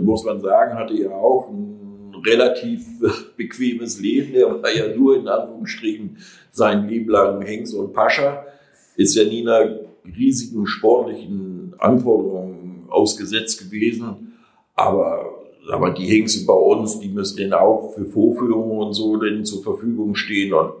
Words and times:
Muss 0.00 0.24
man 0.24 0.40
sagen, 0.40 0.78
hatte 0.78 0.94
ja 0.94 1.10
auch 1.10 1.48
ein 1.50 2.14
relativ 2.24 2.86
bequemes 3.36 4.00
Leben. 4.00 4.32
Der 4.32 4.62
war 4.62 4.72
ja 4.72 4.94
nur 4.94 5.16
in 5.16 5.26
Anführungsstrichen 5.26 6.18
sein 6.52 6.88
Leben 6.88 7.10
lang 7.10 7.42
Hengst 7.42 7.74
und 7.74 7.92
Pascha. 7.92 8.46
Ist 8.94 9.16
ja 9.16 9.24
nie 9.24 9.42
einer 9.42 9.80
riesigen 10.04 10.68
sportlichen 10.68 11.74
Anforderungen 11.78 12.86
ausgesetzt 12.90 13.58
gewesen. 13.58 14.34
Aber 14.76 15.32
aber 15.72 15.90
die 15.90 16.06
Hengste 16.06 16.46
bei 16.46 16.52
uns, 16.52 17.00
die 17.00 17.08
müssen 17.08 17.38
denn 17.38 17.52
auch 17.52 17.92
für 17.94 18.06
Vorführungen 18.06 18.78
und 18.78 18.92
so 18.92 19.16
denn 19.16 19.44
zur 19.44 19.64
Verfügung 19.64 20.14
stehen. 20.14 20.52
Und 20.54 20.74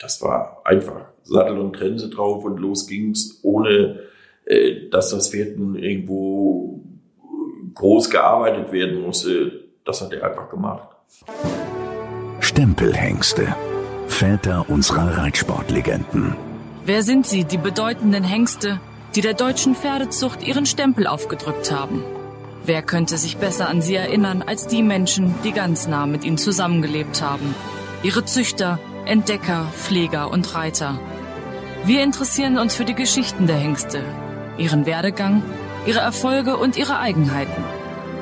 das 0.00 0.20
war 0.20 0.62
einfach 0.64 1.12
Sattel 1.22 1.60
und 1.60 1.74
Trense 1.74 2.10
drauf 2.10 2.44
und 2.44 2.58
los 2.58 2.88
ging's, 2.88 3.38
ohne 3.44 4.00
dass 4.90 5.10
das 5.10 5.30
Pferd 5.30 5.58
nun 5.58 5.76
irgendwo 5.76 6.82
groß 7.74 8.10
gearbeitet 8.10 8.72
werden 8.72 9.00
musste. 9.00 9.64
Das 9.84 10.00
hat 10.00 10.12
er 10.12 10.24
einfach 10.24 10.48
gemacht. 10.50 10.88
Stempelhengste. 12.40 13.54
Väter 14.08 14.68
unserer 14.68 15.18
Reitsportlegenden. 15.18 16.36
Wer 16.84 17.02
sind 17.02 17.26
sie, 17.26 17.44
die 17.44 17.58
bedeutenden 17.58 18.24
Hengste, 18.24 18.80
die 19.14 19.20
der 19.20 19.34
deutschen 19.34 19.74
Pferdezucht 19.74 20.46
ihren 20.46 20.66
Stempel 20.66 21.06
aufgedrückt 21.06 21.70
haben? 21.70 22.02
Wer 22.64 22.82
könnte 22.82 23.16
sich 23.16 23.38
besser 23.38 23.68
an 23.68 23.82
sie 23.82 23.94
erinnern 23.94 24.42
als 24.42 24.66
die 24.66 24.82
Menschen, 24.82 25.34
die 25.44 25.52
ganz 25.52 25.88
nah 25.88 26.06
mit 26.06 26.24
ihnen 26.24 26.38
zusammengelebt 26.38 27.22
haben? 27.22 27.54
Ihre 28.02 28.24
Züchter, 28.24 28.78
Entdecker, 29.06 29.66
Pfleger 29.74 30.30
und 30.30 30.54
Reiter. 30.54 30.98
Wir 31.84 32.02
interessieren 32.02 32.58
uns 32.58 32.74
für 32.74 32.84
die 32.84 32.94
Geschichten 32.94 33.46
der 33.46 33.56
Hengste, 33.56 34.04
ihren 34.58 34.86
Werdegang, 34.86 35.42
ihre 35.86 36.00
Erfolge 36.00 36.56
und 36.56 36.76
ihre 36.76 36.98
Eigenheiten. 36.98 37.64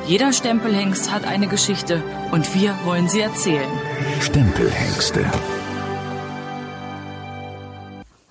Jeder 0.07 0.33
Stempelhengst 0.33 1.13
hat 1.13 1.27
eine 1.27 1.47
Geschichte 1.47 2.03
und 2.33 2.55
wir 2.55 2.75
wollen 2.85 3.09
sie 3.09 3.21
erzählen. 3.21 3.69
Stempelhengste. 4.21 5.25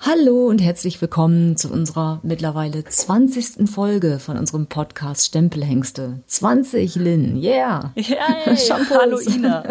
Hallo 0.02 0.48
und 0.48 0.60
herzlich 0.60 1.00
willkommen 1.02 1.56
zu 1.56 1.72
unserer 1.72 2.20
mittlerweile 2.24 2.84
20. 2.84 3.70
Folge 3.70 4.18
von 4.18 4.38
unserem 4.38 4.66
Podcast 4.66 5.28
Stempelhengste. 5.28 6.24
20, 6.26 6.96
Lynn, 6.96 7.36
yeah! 7.36 7.92
Yay. 7.96 8.58
Hallo 8.90 9.20
Ina. 9.20 9.64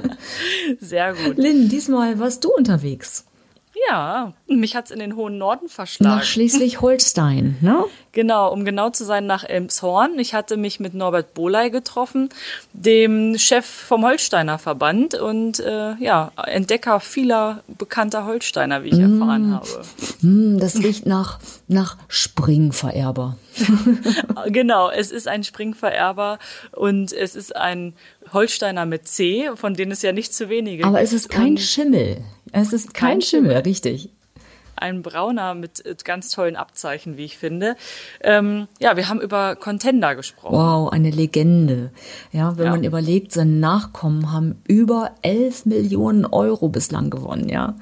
Sehr 0.80 1.12
gut. 1.12 1.36
Lynn, 1.36 1.68
diesmal 1.68 2.18
warst 2.18 2.44
du 2.44 2.50
unterwegs. 2.50 3.27
Ja, 3.88 4.32
mich 4.46 4.74
hat's 4.74 4.90
in 4.90 4.98
den 4.98 5.16
hohen 5.16 5.38
Norden 5.38 5.68
verschlagen. 5.68 6.16
Nach 6.16 6.24
Schleswig-Holstein, 6.24 7.58
ne? 7.60 7.84
Genau, 8.12 8.52
um 8.52 8.64
genau 8.64 8.90
zu 8.90 9.04
sein, 9.04 9.26
nach 9.26 9.44
Elmshorn. 9.44 10.18
Ich 10.18 10.34
hatte 10.34 10.56
mich 10.56 10.80
mit 10.80 10.94
Norbert 10.94 11.34
Boley 11.34 11.70
getroffen, 11.70 12.30
dem 12.72 13.38
Chef 13.38 13.66
vom 13.66 14.04
Holsteiner 14.04 14.58
Verband 14.58 15.14
und 15.14 15.60
äh, 15.60 15.94
ja, 15.96 16.32
Entdecker 16.36 17.00
vieler 17.00 17.62
bekannter 17.78 18.24
Holsteiner, 18.24 18.82
wie 18.82 18.88
ich 18.88 18.98
mm. 18.98 19.20
erfahren 19.20 19.54
habe. 19.54 19.68
Mm, 20.22 20.58
das 20.58 20.76
riecht 20.78 21.06
nach, 21.06 21.38
nach 21.68 21.96
Springvererber. 22.08 23.36
genau, 24.48 24.90
es 24.90 25.10
ist 25.10 25.28
ein 25.28 25.44
Springvererber 25.44 26.38
und 26.72 27.12
es 27.12 27.36
ist 27.36 27.54
ein 27.54 27.94
Holsteiner 28.32 28.86
mit 28.86 29.06
C, 29.06 29.50
von 29.54 29.74
denen 29.74 29.92
es 29.92 30.02
ja 30.02 30.12
nicht 30.12 30.34
zu 30.34 30.48
wenige 30.48 30.84
Aber 30.84 31.00
es 31.00 31.12
ist 31.12 31.28
kein 31.28 31.50
und 31.50 31.60
Schimmel. 31.60 32.24
Es 32.52 32.72
ist 32.72 32.94
kein, 32.94 33.10
kein 33.10 33.22
Schimmel, 33.22 33.50
Schimmel, 33.50 33.62
richtig 33.62 34.10
ein 34.80 35.02
brauner 35.02 35.54
mit 35.54 35.84
äh, 35.84 35.96
ganz 36.02 36.30
tollen 36.30 36.56
Abzeichen, 36.56 37.16
wie 37.16 37.24
ich 37.24 37.36
finde. 37.36 37.76
Ähm, 38.20 38.68
ja, 38.78 38.96
wir 38.96 39.08
haben 39.08 39.20
über 39.20 39.56
Contender 39.56 40.14
gesprochen. 40.14 40.56
Wow, 40.56 40.92
eine 40.92 41.10
Legende. 41.10 41.90
Ja, 42.32 42.56
wenn 42.56 42.66
ja. 42.66 42.70
man 42.72 42.84
überlegt, 42.84 43.32
seine 43.32 43.52
Nachkommen 43.52 44.32
haben 44.32 44.62
über 44.66 45.12
11 45.22 45.66
Millionen 45.66 46.24
Euro 46.24 46.68
bislang 46.68 47.10
gewonnen, 47.10 47.48
ja. 47.48 47.74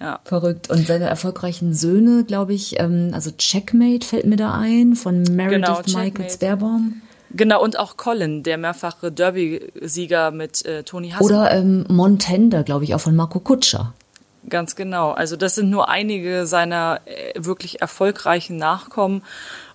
Ja. 0.00 0.18
Verrückt. 0.24 0.68
Und 0.68 0.86
seine 0.86 1.04
erfolgreichen 1.04 1.74
Söhne, 1.74 2.24
glaube 2.24 2.54
ich, 2.54 2.80
ähm, 2.80 3.10
also 3.12 3.30
Checkmate 3.30 4.04
fällt 4.04 4.26
mir 4.26 4.36
da 4.36 4.52
ein, 4.52 4.96
von 4.96 5.22
Meredith 5.22 5.84
genau, 5.84 5.98
Michael 5.98 6.28
Sperbaum. 6.28 7.02
Genau, 7.30 7.62
und 7.62 7.78
auch 7.78 7.96
Colin, 7.96 8.42
der 8.42 8.58
mehrfache 8.58 9.12
Derby-Sieger 9.12 10.32
mit 10.32 10.66
äh, 10.66 10.82
Tony 10.82 11.10
Hassel. 11.10 11.24
Oder 11.24 11.52
ähm, 11.52 11.86
Montender, 11.88 12.64
glaube 12.64 12.84
ich, 12.84 12.94
auch 12.96 13.00
von 13.00 13.14
Marco 13.14 13.38
Kutscher. 13.38 13.94
Ganz 14.52 14.76
genau. 14.76 15.12
Also 15.12 15.36
das 15.36 15.54
sind 15.54 15.70
nur 15.70 15.88
einige 15.88 16.44
seiner 16.44 17.00
äh, 17.06 17.32
wirklich 17.42 17.80
erfolgreichen 17.80 18.58
Nachkommen. 18.58 19.22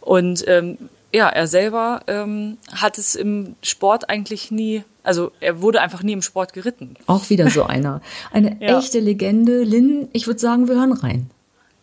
Und 0.02 0.48
ähm, 0.48 0.78
ja, 1.12 1.30
er 1.30 1.48
selber 1.48 2.02
ähm, 2.06 2.60
hat 2.72 3.00
es 3.00 3.16
im 3.16 3.56
Sport 3.64 4.12
eigentlich 4.12 4.52
nie, 4.52 4.84
also 5.02 5.32
er 5.40 5.64
wurde 5.64 5.82
einfach 5.82 6.04
nie 6.04 6.14
im 6.14 6.22
Sport 6.22 6.54
geritten. 6.54 6.94
Auch 7.08 7.32
wieder 7.32 7.50
so 7.50 7.64
einer. 7.64 8.02
Eine 8.32 8.58
ja. 8.62 8.78
echte 8.78 9.00
Legende. 9.00 9.64
Lynn, 9.64 10.10
ich 10.14 10.28
würde 10.28 10.40
sagen, 10.40 10.68
wir 10.68 10.76
hören 10.76 10.94
rein. 10.94 11.32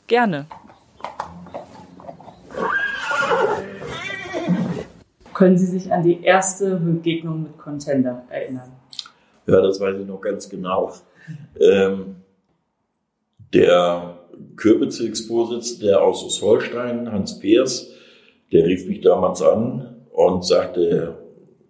Gerne. 0.06 0.46
Können 5.32 5.58
Sie 5.58 5.66
sich 5.66 5.92
an 5.92 6.04
die 6.04 6.22
erste 6.22 6.76
Begegnung 6.76 7.42
mit 7.42 7.58
Contender 7.58 8.22
erinnern? 8.30 8.70
Ja, 9.48 9.60
das 9.60 9.80
weiß 9.80 9.96
ich 9.98 10.06
noch 10.06 10.20
ganz 10.20 10.48
genau. 10.48 10.92
Ähm, 11.58 12.16
der 13.54 14.18
Kürbezirksvorsitzende 14.56 16.00
aus 16.00 16.24
Ostholstein, 16.24 17.10
Hans 17.10 17.38
Peers, 17.38 17.90
der 18.52 18.66
rief 18.66 18.86
mich 18.86 19.00
damals 19.00 19.42
an 19.42 20.06
und 20.12 20.44
sagte, 20.44 21.18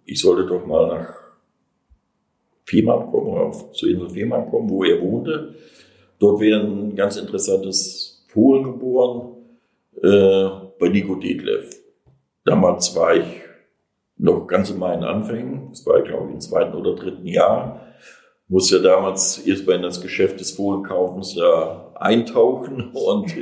ich 0.05 0.19
sollte 0.19 0.47
doch 0.47 0.65
mal 0.65 0.87
nach 0.87 1.13
Fehmarn 2.65 3.11
kommen, 3.11 3.27
oder 3.27 3.51
zur 3.73 3.89
Insel 3.89 4.09
Fehmarn 4.09 4.49
kommen, 4.49 4.69
wo 4.69 4.83
er 4.83 5.01
wohnte. 5.01 5.55
Dort 6.19 6.39
wäre 6.39 6.61
ein 6.61 6.95
ganz 6.95 7.17
interessantes 7.17 8.25
Fohlen 8.27 8.63
geboren, 8.63 9.35
äh, 10.01 10.49
bei 10.79 10.89
Nico 10.89 11.15
Detlef. 11.15 11.69
Damals 12.43 12.95
war 12.95 13.15
ich 13.15 13.25
noch 14.17 14.47
ganz 14.47 14.69
in 14.69 14.79
meinen 14.79 15.03
Anfängen, 15.03 15.69
das 15.69 15.85
war, 15.85 16.01
glaube 16.01 16.27
ich, 16.27 16.33
im 16.35 16.41
zweiten 16.41 16.75
oder 16.75 16.95
dritten 16.95 17.27
Jahr 17.27 17.81
musste 18.47 18.77
ja 18.77 18.83
damals 18.83 19.39
erstmal 19.39 19.77
in 19.77 19.83
das 19.83 20.01
Geschäft 20.01 20.39
des 20.39 20.51
Fohlenkaufens 20.51 21.35
ja 21.35 21.91
eintauchen 21.95 22.91
und 22.93 23.35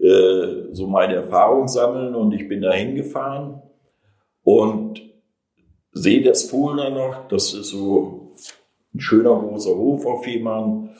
äh, 0.00 0.72
so 0.72 0.86
meine 0.86 1.14
Erfahrung 1.14 1.68
sammeln. 1.68 2.14
Und 2.14 2.32
ich 2.32 2.48
bin 2.48 2.62
da 2.62 2.72
hingefahren 2.72 3.62
und 4.42 5.02
sehe 5.92 6.22
das 6.22 6.44
Fohlen 6.44 6.78
da 6.78 6.90
noch. 6.90 7.28
Das 7.28 7.54
ist 7.54 7.70
so 7.70 8.32
ein 8.94 9.00
schöner 9.00 9.34
großer 9.36 9.74
Hof 9.74 10.06
auf 10.06 10.24
Fehmarn. 10.24 10.90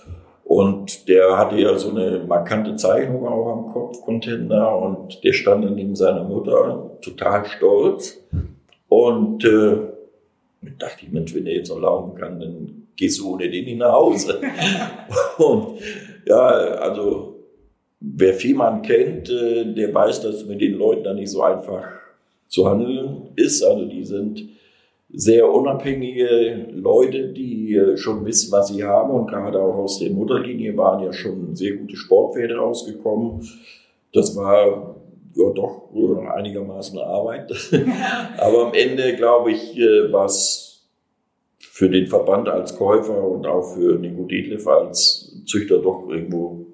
Und 0.44 1.08
der 1.08 1.38
hatte 1.38 1.56
ja 1.56 1.78
so 1.78 1.90
eine 1.90 2.24
markante 2.26 2.76
Zeichnung 2.76 3.26
auch 3.26 3.52
am 3.52 3.72
Kopf, 3.72 4.02
Contender, 4.02 4.76
und 4.76 5.24
der 5.24 5.32
stand 5.32 5.64
dann 5.64 5.76
neben 5.76 5.94
seiner 5.94 6.24
Mutter, 6.24 6.90
total 7.00 7.46
stolz. 7.46 8.22
Und 8.88 9.44
äh, 9.44 9.78
dachte 10.78 11.06
ich, 11.06 11.12
Mensch, 11.12 11.34
wenn 11.34 11.46
er 11.46 11.54
jetzt 11.54 11.70
noch 11.70 11.80
laufen 11.80 12.14
kann, 12.16 12.38
dann 12.38 12.81
gehst 12.96 13.20
du 13.20 13.34
ohne 13.34 13.50
den 13.50 13.64
nicht 13.64 13.78
nach 13.78 13.92
Hause. 13.92 14.40
und 15.38 15.78
ja, 16.26 16.46
also 16.46 17.36
wer 18.00 18.34
Fehmarn 18.34 18.82
kennt, 18.82 19.30
äh, 19.30 19.64
der 19.72 19.94
weiß, 19.94 20.22
dass 20.22 20.44
mit 20.46 20.60
den 20.60 20.74
Leuten 20.74 21.04
da 21.04 21.14
nicht 21.14 21.30
so 21.30 21.42
einfach 21.42 21.84
zu 22.48 22.68
handeln 22.68 23.28
ist. 23.36 23.62
Also 23.62 23.86
die 23.86 24.04
sind 24.04 24.44
sehr 25.12 25.50
unabhängige 25.50 26.68
Leute, 26.72 27.28
die 27.28 27.74
äh, 27.74 27.96
schon 27.96 28.24
wissen, 28.24 28.50
was 28.50 28.68
sie 28.68 28.82
haben 28.84 29.10
und 29.10 29.26
gerade 29.26 29.60
auch 29.60 29.76
aus 29.76 29.98
der 29.98 30.10
Mutterlinie 30.10 30.76
waren 30.76 31.04
ja 31.04 31.12
schon 31.12 31.54
sehr 31.54 31.76
gute 31.76 31.96
Sportpferde 31.96 32.56
rausgekommen. 32.56 33.46
Das 34.12 34.34
war 34.36 34.96
ja 35.34 35.50
doch 35.54 35.90
einigermaßen 36.34 36.98
Arbeit. 36.98 37.52
Aber 38.38 38.66
am 38.66 38.74
Ende, 38.74 39.14
glaube 39.16 39.52
ich, 39.52 39.76
äh, 39.78 40.12
war 40.12 40.26
es 40.26 40.71
für 41.70 41.88
den 41.88 42.06
Verband 42.06 42.48
als 42.48 42.76
Käufer 42.76 43.22
und 43.22 43.46
auch 43.46 43.74
für 43.74 43.98
Nico 43.98 44.24
Dietliff 44.24 44.66
als 44.66 45.42
Züchter 45.46 45.78
doch 45.78 46.08
irgendwo 46.08 46.66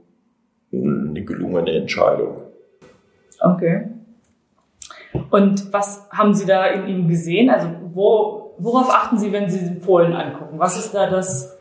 eine 0.73 1.25
gelungene 1.25 1.73
Entscheidung. 1.73 2.43
Okay. 3.41 3.89
Und 5.31 5.73
was 5.73 6.09
haben 6.11 6.35
Sie 6.35 6.47
da 6.47 6.67
in 6.67 6.89
ihm 6.89 7.09
gesehen? 7.09 7.51
Also 7.51 7.69
wo, 7.93 8.55
worauf 8.59 8.91
achten 8.91 9.19
Sie, 9.19 9.33
wenn 9.33 9.49
Sie 9.49 9.61
den 9.61 9.81
Polen 9.81 10.13
angucken? 10.13 10.59
Was 10.59 10.79
ist 10.79 10.93
da 10.93 11.09
das? 11.09 11.57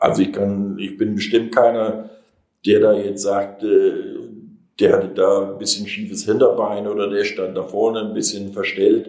Also 0.00 0.22
ich 0.22 0.32
kann, 0.32 0.78
ich 0.78 0.96
bin 0.96 1.14
bestimmt 1.14 1.54
keiner, 1.54 2.10
der 2.66 2.80
da 2.80 2.92
jetzt 2.92 3.22
sagt, 3.22 3.62
äh, 3.62 4.18
der 4.78 4.92
hatte 4.92 5.08
da 5.08 5.52
ein 5.52 5.58
bisschen 5.58 5.88
schiefes 5.88 6.24
Hinterbein 6.24 6.86
oder 6.86 7.08
der 7.08 7.24
stand 7.24 7.56
da 7.56 7.62
vorne 7.64 8.00
ein 8.00 8.14
bisschen 8.14 8.52
verstellt 8.52 9.08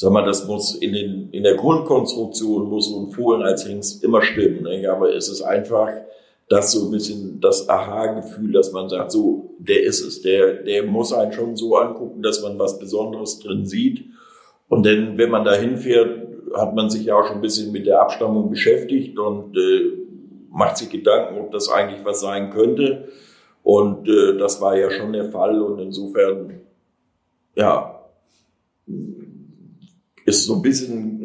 sag 0.00 0.12
mal, 0.12 0.24
das 0.24 0.46
muss 0.46 0.76
in, 0.76 0.94
den, 0.94 1.28
in 1.30 1.42
der 1.42 1.56
Grundkonstruktion 1.56 2.70
muss 2.70 2.88
so 2.88 3.00
ein 3.00 3.10
Fohlen 3.10 3.42
als 3.42 3.68
Hengst 3.68 4.02
immer 4.02 4.22
stimmen. 4.22 4.62
Ne? 4.62 4.90
Aber 4.90 5.14
es 5.14 5.28
ist 5.28 5.42
einfach, 5.42 5.90
das 6.48 6.72
so 6.72 6.86
ein 6.86 6.90
bisschen 6.90 7.38
das 7.38 7.68
Aha-Gefühl, 7.68 8.50
dass 8.52 8.72
man 8.72 8.88
sagt, 8.88 9.12
so, 9.12 9.54
der 9.58 9.82
ist 9.82 10.00
es, 10.00 10.22
der, 10.22 10.62
der 10.62 10.84
muss 10.84 11.12
einen 11.12 11.32
schon 11.32 11.54
so 11.54 11.76
angucken, 11.76 12.22
dass 12.22 12.42
man 12.42 12.58
was 12.58 12.78
Besonderes 12.78 13.40
drin 13.40 13.66
sieht. 13.66 14.06
Und 14.70 14.86
dann, 14.86 15.18
wenn 15.18 15.28
man 15.28 15.44
da 15.44 15.52
hinfährt, 15.52 16.28
hat 16.54 16.74
man 16.74 16.88
sich 16.88 17.04
ja 17.04 17.16
auch 17.16 17.26
schon 17.26 17.36
ein 17.36 17.42
bisschen 17.42 17.70
mit 17.70 17.86
der 17.86 18.00
Abstammung 18.00 18.48
beschäftigt 18.48 19.18
und 19.18 19.54
äh, 19.54 19.98
macht 20.50 20.78
sich 20.78 20.88
Gedanken, 20.88 21.38
ob 21.38 21.52
das 21.52 21.68
eigentlich 21.68 22.06
was 22.06 22.22
sein 22.22 22.48
könnte. 22.48 23.08
Und 23.62 24.08
äh, 24.08 24.38
das 24.38 24.62
war 24.62 24.78
ja 24.78 24.90
schon 24.90 25.12
der 25.12 25.26
Fall. 25.26 25.60
Und 25.60 25.78
insofern, 25.78 26.62
ja, 27.54 27.99
ist 30.24 30.44
so 30.44 30.56
ein 30.56 30.62
bisschen 30.62 31.20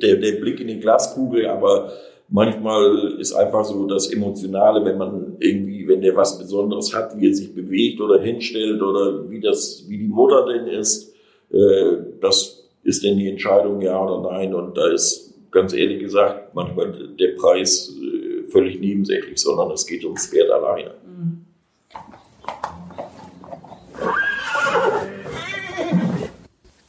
der, 0.00 0.16
der 0.16 0.32
Blick 0.32 0.60
in 0.60 0.68
die 0.68 0.80
Glaskugel, 0.80 1.46
aber 1.46 1.92
manchmal 2.28 3.16
ist 3.18 3.32
einfach 3.32 3.64
so 3.64 3.86
das 3.86 4.12
Emotionale, 4.12 4.84
wenn 4.84 4.98
man 4.98 5.36
irgendwie, 5.40 5.86
wenn 5.88 6.00
der 6.00 6.16
was 6.16 6.38
Besonderes 6.38 6.94
hat, 6.94 7.18
wie 7.18 7.28
er 7.28 7.34
sich 7.34 7.54
bewegt 7.54 8.00
oder 8.00 8.20
hinstellt 8.20 8.82
oder 8.82 9.28
wie 9.30 9.40
das, 9.40 9.84
wie 9.88 9.98
die 9.98 10.08
Mutter 10.08 10.46
denn 10.46 10.66
ist, 10.66 11.14
äh, 11.50 11.96
das 12.20 12.64
ist 12.82 13.04
denn 13.04 13.18
die 13.18 13.28
Entscheidung 13.28 13.80
ja 13.80 14.00
oder 14.02 14.30
nein. 14.30 14.54
Und 14.54 14.76
da 14.76 14.92
ist 14.92 15.34
ganz 15.50 15.72
ehrlich 15.72 16.00
gesagt 16.00 16.54
manchmal 16.54 16.92
der 17.18 17.34
Preis 17.36 17.94
äh, 18.00 18.48
völlig 18.48 18.80
nebensächlich, 18.80 19.38
sondern 19.38 19.70
es 19.70 19.86
geht 19.86 20.04
ums 20.04 20.32
Wert 20.32 20.50
alleine. 20.50 20.94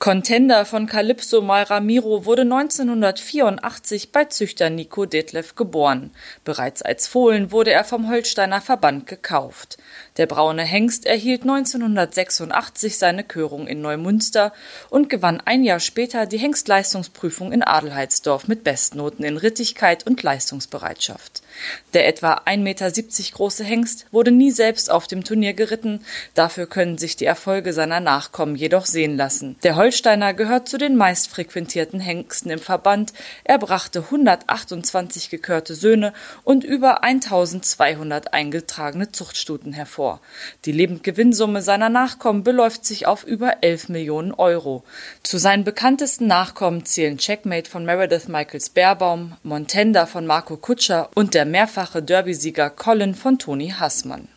Contender 0.08 0.64
von 0.64 0.88
Calypso 0.88 1.42
mal 1.42 1.64
Ramiro 1.64 2.24
wurde 2.24 2.44
1984 2.44 4.14
bei 4.14 4.24
Züchter 4.24 4.70
Nico 4.70 5.06
Detlef 5.06 5.56
geboren. 5.56 6.12
Bereits 6.46 6.82
als 6.82 7.08
Fohlen 7.08 7.52
wurde 7.52 7.72
er 7.72 7.84
vom 7.84 8.10
Holsteiner 8.10 8.62
Verband 8.62 9.06
gekauft. 9.06 9.78
Der 10.16 10.26
braune 10.26 10.64
Hengst 10.64 11.06
erhielt 11.06 11.42
1986 11.42 12.98
seine 12.98 13.26
Körung 13.26 13.68
in 13.68 13.82
Neumünster 13.82 14.54
und 14.90 15.10
gewann 15.10 15.42
ein 15.44 15.66
Jahr 15.66 15.82
später 15.82 16.26
die 16.26 16.38
Hengstleistungsprüfung 16.38 17.52
in 17.52 17.62
Adelheidsdorf 17.62 18.48
mit 18.48 18.64
Bestnoten 18.64 19.26
in 19.26 19.36
Rittigkeit 19.36 20.08
und 20.08 20.24
Leistungsbereitschaft. 20.24 21.42
Der 21.94 22.08
etwa 22.08 22.42
1,70 22.46 22.58
Meter 22.58 22.92
große 23.34 23.64
Hengst 23.64 24.06
wurde 24.12 24.32
nie 24.32 24.52
selbst 24.52 24.90
auf 24.90 25.08
dem 25.08 25.24
Turnier 25.24 25.54
geritten, 25.54 26.06
dafür 26.34 26.68
können 26.68 26.98
sich 26.98 27.16
die 27.16 27.26
Erfolge 27.26 27.74
seiner 27.74 28.00
Nachkommen 28.00 28.56
jedoch 28.56 28.86
sehen 28.86 29.18
lassen. 29.18 29.58
Der 29.64 29.76
Holsteiner 29.76 30.34
gehört 30.34 30.70
zu 30.70 30.78
den 30.78 30.96
meistfrequentierten 30.96 32.00
Hengsten 32.00 32.50
im 32.50 32.60
Verband, 32.60 33.14
er 33.44 33.60
brachte 33.60 34.00
128 34.00 35.30
gekörte 35.30 35.76
Söhne 35.76 36.14
und 36.44 36.64
über 36.64 37.04
1200 37.04 38.34
eingetragene 38.34 39.12
Zuchtstuten 39.12 39.74
hervor 39.74 39.98
vor. 39.98 40.22
Die 40.66 40.72
Lebendgewinnsumme 40.72 41.64
seiner 41.64 41.90
Nachkommen 41.90 42.44
beläuft 42.44 42.86
sich 42.86 43.08
auf 43.08 43.24
über 43.24 43.64
11 43.64 43.90
Millionen 43.90 44.32
Euro. 44.32 44.84
Zu 45.24 45.40
seinen 45.40 45.64
bekanntesten 45.64 46.28
Nachkommen 46.28 46.86
zählen 46.86 47.18
Checkmate 47.18 47.68
von 47.68 47.84
Meredith 47.84 48.28
Michaels 48.28 48.70
Bärbaum, 48.70 49.36
Montenda 49.42 50.06
von 50.06 50.28
Marco 50.28 50.56
Kutscher 50.56 51.10
und 51.16 51.34
der 51.34 51.46
mehrfache 51.48 52.04
Derby-Sieger 52.04 52.70
Colin 52.70 53.16
von 53.16 53.40
Toni 53.40 53.70
Hassmann. 53.70 54.28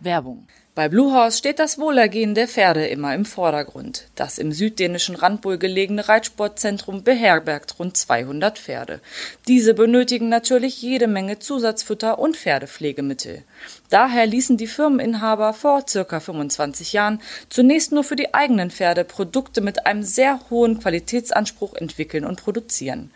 Werbung 0.00 0.46
bei 0.80 0.88
Blue 0.88 1.12
Horse 1.12 1.36
steht 1.36 1.58
das 1.58 1.78
Wohlergehen 1.78 2.34
der 2.34 2.46
Pferde 2.46 2.86
immer 2.86 3.12
im 3.14 3.24
Vordergrund. 3.24 4.06
Das 4.14 4.38
im 4.38 4.50
süddänischen 4.50 5.16
Randbull 5.16 5.58
gelegene 5.58 6.08
Reitsportzentrum 6.08 7.02
beherbergt 7.02 7.78
rund 7.78 7.98
200 7.98 8.56
Pferde. 8.56 9.00
Diese 9.48 9.74
benötigen 9.74 10.28
natürlich 10.28 10.80
jede 10.80 11.08
Menge 11.08 11.40
Zusatzfutter 11.40 12.18
und 12.20 12.36
Pferdepflegemittel. 12.36 13.42
Daher 13.90 14.24
ließen 14.24 14.56
die 14.56 14.68
Firmeninhaber 14.68 15.52
vor 15.52 15.84
circa 15.86 16.20
25 16.20 16.92
Jahren 16.92 17.20
zunächst 17.48 17.90
nur 17.90 18.04
für 18.04 18.14
die 18.14 18.32
eigenen 18.32 18.70
Pferde 18.70 19.02
Produkte 19.02 19.60
mit 19.60 19.84
einem 19.84 20.04
sehr 20.04 20.38
hohen 20.48 20.78
Qualitätsanspruch 20.78 21.74
entwickeln 21.74 22.24
und 22.24 22.40
produzieren. 22.40 23.10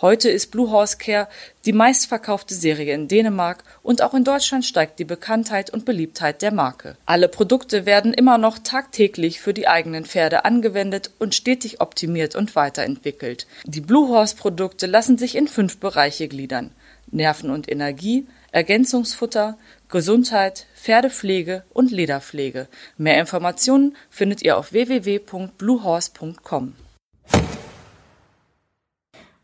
Heute 0.00 0.30
ist 0.30 0.52
Blue 0.52 0.70
Horse 0.70 0.98
Care 0.98 1.26
die 1.66 1.72
meistverkaufte 1.72 2.54
Serie 2.54 2.94
in 2.94 3.08
Dänemark 3.08 3.64
und 3.82 4.02
auch 4.02 4.14
in 4.14 4.22
Deutschland 4.22 4.64
steigt 4.64 5.00
die 5.00 5.04
Bekanntheit 5.04 5.70
und 5.70 5.84
Beliebtheit 5.84 6.42
der 6.42 6.52
Marke. 6.52 6.96
Alle 7.06 7.28
Produkte 7.28 7.84
werden 7.84 8.14
immer 8.14 8.38
noch 8.38 8.58
tagtäglich 8.58 9.40
für 9.40 9.52
die 9.52 9.66
eigenen 9.66 10.04
Pferde 10.04 10.44
angewendet 10.44 11.10
und 11.18 11.34
stetig 11.34 11.80
optimiert 11.80 12.36
und 12.36 12.54
weiterentwickelt. 12.54 13.48
Die 13.64 13.80
Blue 13.80 14.08
Horse 14.08 14.36
Produkte 14.36 14.86
lassen 14.86 15.18
sich 15.18 15.34
in 15.34 15.48
fünf 15.48 15.78
Bereiche 15.78 16.28
gliedern. 16.28 16.70
Nerven 17.10 17.50
und 17.50 17.70
Energie, 17.70 18.26
Ergänzungsfutter, 18.52 19.58
Gesundheit, 19.88 20.66
Pferdepflege 20.74 21.64
und 21.72 21.90
Lederpflege. 21.90 22.68
Mehr 22.96 23.18
Informationen 23.20 23.96
findet 24.08 24.42
ihr 24.42 24.56
auf 24.56 24.72
www.bluehorse.com. 24.72 26.74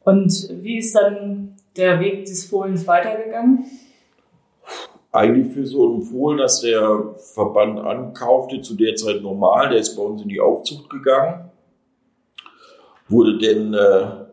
Und 0.05 0.49
wie 0.63 0.79
ist 0.79 0.95
dann 0.95 1.57
der 1.77 1.99
Weg 2.01 2.27
des 2.27 2.45
Fohlens 2.45 2.87
weitergegangen? 2.87 3.65
Eigentlich 5.11 5.53
für 5.53 5.67
so 5.67 5.93
einen 5.93 6.03
Fohlen, 6.03 6.39
dass 6.39 6.61
der 6.61 7.17
Verband 7.35 7.81
ankaufte, 7.81 8.61
zu 8.61 8.75
der 8.75 8.95
Zeit 8.95 9.21
normal, 9.23 9.71
der 9.71 9.79
ist 9.79 9.97
bei 9.97 10.03
uns 10.03 10.23
in 10.23 10.29
die 10.29 10.41
Aufzucht 10.41 10.89
gegangen, 10.91 11.51
wurde 13.09 13.39
denn 13.39 13.75
äh, 13.75 14.27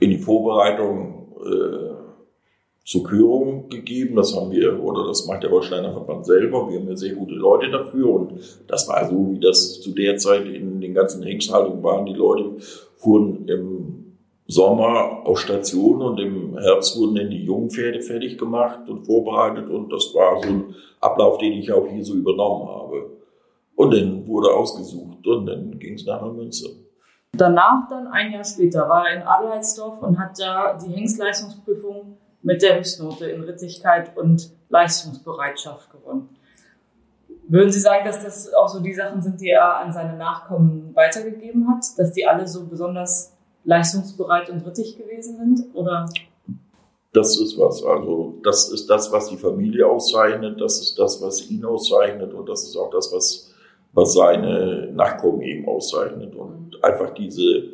in 0.00 0.10
die 0.10 0.18
Vorbereitung 0.18 1.32
äh, 1.44 1.97
zur 2.88 3.02
Kürung 3.04 3.68
gegeben. 3.68 4.16
Das 4.16 4.34
haben 4.34 4.50
wir, 4.50 4.82
oder 4.82 5.06
das 5.06 5.26
macht 5.26 5.42
der 5.42 5.50
Holsteiner 5.50 5.92
Verband 5.92 6.24
selber. 6.24 6.70
Wir 6.70 6.80
haben 6.80 6.88
ja 6.88 6.96
sehr 6.96 7.14
gute 7.14 7.34
Leute 7.34 7.70
dafür. 7.70 8.08
Und 8.08 8.40
das 8.66 8.88
war 8.88 9.06
so, 9.06 9.30
wie 9.30 9.38
das 9.38 9.82
zu 9.82 9.90
der 9.92 10.16
Zeit 10.16 10.46
in 10.46 10.80
den 10.80 10.94
ganzen 10.94 11.22
Hengsthaltungen 11.22 11.82
waren. 11.82 12.06
Die 12.06 12.14
Leute 12.14 12.52
fuhren 12.96 13.46
im 13.46 14.16
Sommer 14.46 15.20
auf 15.26 15.38
Station 15.38 16.00
und 16.00 16.18
im 16.18 16.56
Herbst 16.56 16.98
wurden 16.98 17.16
dann 17.16 17.28
die 17.28 17.44
jungen 17.44 17.68
Pferde 17.68 18.00
fertig 18.00 18.38
gemacht 18.38 18.88
und 18.88 19.04
vorbereitet. 19.04 19.68
Und 19.68 19.92
das 19.92 20.14
war 20.14 20.42
so 20.42 20.48
ein 20.48 20.74
Ablauf, 20.98 21.36
den 21.36 21.52
ich 21.52 21.70
auch 21.70 21.86
hier 21.86 22.02
so 22.02 22.14
übernommen 22.14 22.68
habe. 22.68 23.10
Und 23.76 23.92
dann 23.92 24.26
wurde 24.26 24.48
ausgesucht 24.48 25.26
und 25.26 25.44
dann 25.44 25.78
ging 25.78 25.92
es 25.92 26.06
nach 26.06 26.22
Münster. 26.32 26.70
Danach, 27.32 27.86
dann 27.90 28.06
ein 28.06 28.32
Jahr 28.32 28.44
später, 28.44 28.88
war 28.88 29.06
er 29.10 29.16
in 29.16 29.22
Adelheidsdorf 29.24 30.00
und 30.00 30.18
hat 30.18 30.40
da 30.40 30.78
die 30.78 30.90
Hengstleistungsprüfung 30.90 32.16
mit 32.42 32.62
der 32.62 32.78
Höchstnote 32.78 33.26
in 33.26 33.42
Rittigkeit 33.42 34.16
und 34.16 34.50
Leistungsbereitschaft 34.68 35.90
gewonnen. 35.90 36.28
Würden 37.48 37.72
Sie 37.72 37.80
sagen, 37.80 38.04
dass 38.04 38.22
das 38.22 38.52
auch 38.52 38.68
so 38.68 38.80
die 38.80 38.92
Sachen 38.92 39.22
sind, 39.22 39.40
die 39.40 39.48
er 39.48 39.78
an 39.78 39.92
seine 39.92 40.16
Nachkommen 40.16 40.94
weitergegeben 40.94 41.66
hat, 41.68 41.84
dass 41.96 42.12
die 42.12 42.26
alle 42.26 42.46
so 42.46 42.66
besonders 42.66 43.32
leistungsbereit 43.64 44.50
und 44.50 44.66
rittig 44.66 44.98
gewesen 44.98 45.38
sind? 45.38 45.74
Oder? 45.74 46.06
Das 47.12 47.40
ist 47.40 47.58
was. 47.58 47.82
Also, 47.82 48.34
das 48.42 48.70
ist 48.70 48.88
das, 48.88 49.10
was 49.12 49.28
die 49.28 49.38
Familie 49.38 49.86
auszeichnet. 49.86 50.60
Das 50.60 50.78
ist 50.80 50.98
das, 50.98 51.22
was 51.22 51.50
ihn 51.50 51.64
auszeichnet. 51.64 52.34
Und 52.34 52.48
das 52.48 52.64
ist 52.64 52.76
auch 52.76 52.90
das, 52.90 53.10
was, 53.12 53.54
was 53.94 54.12
seine 54.12 54.92
Nachkommen 54.92 55.40
eben 55.40 55.66
auszeichnet. 55.66 56.34
Und 56.34 56.84
einfach 56.84 57.14
diese 57.14 57.64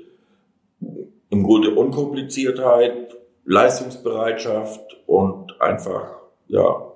im 1.30 1.42
Grunde 1.42 1.74
Unkompliziertheit, 1.74 3.16
Leistungsbereitschaft 3.44 4.96
und 5.06 5.60
einfach, 5.60 6.16
ja, 6.48 6.92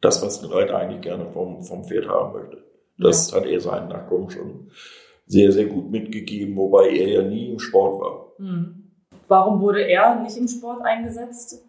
das, 0.00 0.22
was 0.22 0.42
ein 0.42 0.50
Reiter 0.50 0.78
eigentlich 0.78 1.02
gerne 1.02 1.26
vom, 1.32 1.62
vom 1.62 1.84
Pferd 1.84 2.08
haben 2.08 2.38
möchte. 2.38 2.62
Das 2.98 3.30
ja. 3.30 3.38
hat 3.38 3.46
er 3.46 3.60
seinen 3.60 3.88
Nachkommen 3.88 4.30
schon 4.30 4.70
sehr, 5.26 5.52
sehr 5.52 5.66
gut 5.66 5.90
mitgegeben, 5.90 6.56
wobei 6.56 6.88
er 6.88 7.08
ja 7.08 7.22
nie 7.22 7.50
im 7.50 7.58
Sport 7.58 8.00
war. 8.00 8.32
Mhm. 8.38 8.84
Warum 9.28 9.60
wurde 9.60 9.82
er 9.82 10.20
nicht 10.22 10.36
im 10.36 10.46
Sport 10.46 10.84
eingesetzt? 10.84 11.64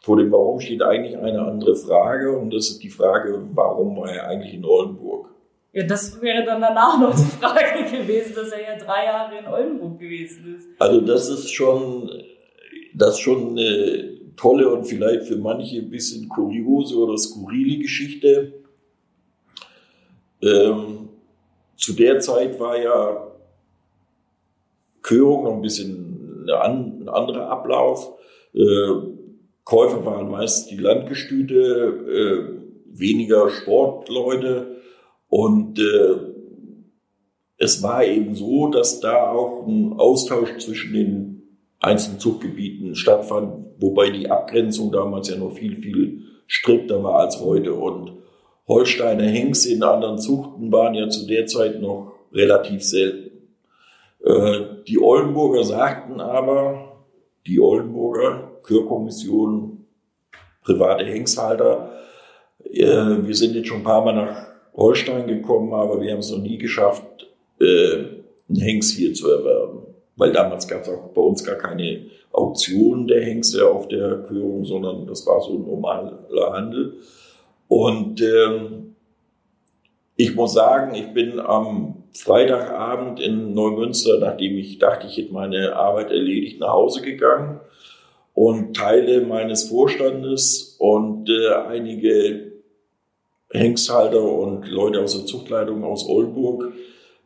Vor 0.00 0.16
dem 0.16 0.30
Warum 0.30 0.60
steht 0.60 0.82
eigentlich 0.82 1.16
eine 1.16 1.40
andere 1.40 1.74
Frage 1.74 2.36
und 2.36 2.52
das 2.52 2.68
ist 2.68 2.82
die 2.82 2.90
Frage, 2.90 3.40
warum 3.54 3.96
war 3.96 4.10
er 4.10 4.28
eigentlich 4.28 4.54
in 4.54 4.64
Oldenburg? 4.64 5.30
Ja, 5.72 5.82
das 5.84 6.20
wäre 6.22 6.44
dann 6.44 6.60
danach 6.60 7.00
noch 7.00 7.16
die 7.16 7.22
Frage 7.40 7.84
gewesen, 7.90 8.34
dass 8.36 8.52
er 8.52 8.62
ja 8.62 8.78
drei 8.78 9.06
Jahre 9.06 9.38
in 9.38 9.46
Oldenburg 9.46 9.98
gewesen 9.98 10.56
ist. 10.56 10.68
Also 10.78 11.00
das 11.00 11.28
ist 11.28 11.52
schon, 11.52 12.08
das 12.94 13.18
schon 13.18 13.50
eine 13.50 14.14
tolle 14.36 14.68
und 14.70 14.84
vielleicht 14.84 15.24
für 15.24 15.36
manche 15.36 15.78
ein 15.78 15.90
bisschen 15.90 16.28
kuriose 16.28 16.96
oder 16.96 17.16
skurrile 17.18 17.78
Geschichte. 17.78 18.52
Ähm, 20.42 21.08
zu 21.76 21.92
der 21.94 22.20
Zeit 22.20 22.58
war 22.58 22.80
ja 22.80 23.26
Körung 25.02 25.44
noch 25.44 25.54
ein 25.54 25.62
bisschen 25.62 26.48
ein 26.48 27.08
anderer 27.08 27.48
Ablauf. 27.48 28.14
Äh, 28.54 29.14
Käufer 29.64 30.04
waren 30.04 30.30
meist 30.30 30.70
die 30.70 30.76
Landgestüte, 30.76 31.56
äh, 31.56 32.98
weniger 32.98 33.50
Sportleute 33.50 34.76
und 35.28 35.78
äh, 35.78 36.34
es 37.56 37.82
war 37.82 38.04
eben 38.04 38.34
so, 38.34 38.68
dass 38.68 39.00
da 39.00 39.30
auch 39.30 39.66
ein 39.66 39.94
Austausch 39.94 40.58
zwischen 40.58 40.92
den 40.92 41.43
einzelnen 41.84 42.18
Zuchtgebieten 42.18 42.94
stattfand, 42.94 43.66
wobei 43.78 44.10
die 44.10 44.30
Abgrenzung 44.30 44.90
damals 44.90 45.28
ja 45.28 45.36
noch 45.36 45.52
viel, 45.52 45.76
viel 45.76 46.22
strikter 46.46 47.02
war 47.02 47.20
als 47.20 47.40
heute. 47.40 47.74
Und 47.74 48.12
Holsteiner 48.66 49.24
Hengste 49.24 49.72
in 49.72 49.82
anderen 49.82 50.18
Zuchten 50.18 50.72
waren 50.72 50.94
ja 50.94 51.08
zu 51.08 51.26
der 51.26 51.46
Zeit 51.46 51.80
noch 51.80 52.12
relativ 52.32 52.82
selten. 52.82 53.30
Äh, 54.24 54.60
die 54.88 54.98
Oldenburger 54.98 55.64
sagten 55.64 56.20
aber, 56.20 57.04
die 57.46 57.60
Oldenburger 57.60 58.52
Kürkommission, 58.62 59.86
private 60.64 61.04
Hengsthalter, 61.04 61.92
äh, 62.64 62.82
wir 63.22 63.34
sind 63.34 63.54
jetzt 63.54 63.68
schon 63.68 63.78
ein 63.78 63.84
paar 63.84 64.04
Mal 64.04 64.14
nach 64.14 64.46
Holstein 64.74 65.26
gekommen, 65.26 65.72
aber 65.74 66.00
wir 66.00 66.12
haben 66.12 66.20
es 66.20 66.30
noch 66.30 66.38
nie 66.38 66.58
geschafft, 66.58 67.04
äh, 67.60 68.04
einen 68.48 68.60
Hengst 68.60 68.96
hier 68.96 69.12
zu 69.12 69.30
erwerben. 69.30 69.93
Weil 70.16 70.32
damals 70.32 70.68
gab 70.68 70.82
es 70.82 70.88
auch 70.88 71.10
bei 71.12 71.20
uns 71.20 71.44
gar 71.44 71.56
keine 71.56 72.06
Auktion 72.32 73.06
der 73.06 73.24
Hengste 73.24 73.68
auf 73.68 73.88
der 73.88 74.22
Körung, 74.22 74.64
sondern 74.64 75.06
das 75.06 75.26
war 75.26 75.40
so 75.40 75.54
ein 75.54 75.64
normaler 75.64 76.52
Handel. 76.52 76.94
Und 77.68 78.20
ähm, 78.20 78.94
ich 80.16 80.34
muss 80.34 80.52
sagen, 80.52 80.94
ich 80.94 81.12
bin 81.12 81.40
am 81.40 82.04
Freitagabend 82.12 83.18
in 83.18 83.54
Neumünster, 83.54 84.18
nachdem 84.20 84.56
ich 84.56 84.78
dachte, 84.78 85.08
ich 85.08 85.16
hätte 85.16 85.32
meine 85.32 85.74
Arbeit 85.74 86.12
erledigt, 86.12 86.60
nach 86.60 86.72
Hause 86.72 87.02
gegangen 87.02 87.60
und 88.34 88.76
Teile 88.76 89.22
meines 89.22 89.68
Vorstandes 89.68 90.76
und 90.78 91.28
äh, 91.28 91.54
einige 91.68 92.52
Hengsthalter 93.50 94.22
und 94.22 94.68
Leute 94.68 95.00
aus 95.00 95.16
der 95.16 95.26
Zuchtleitung 95.26 95.84
aus 95.84 96.08
Oldenburg 96.08 96.72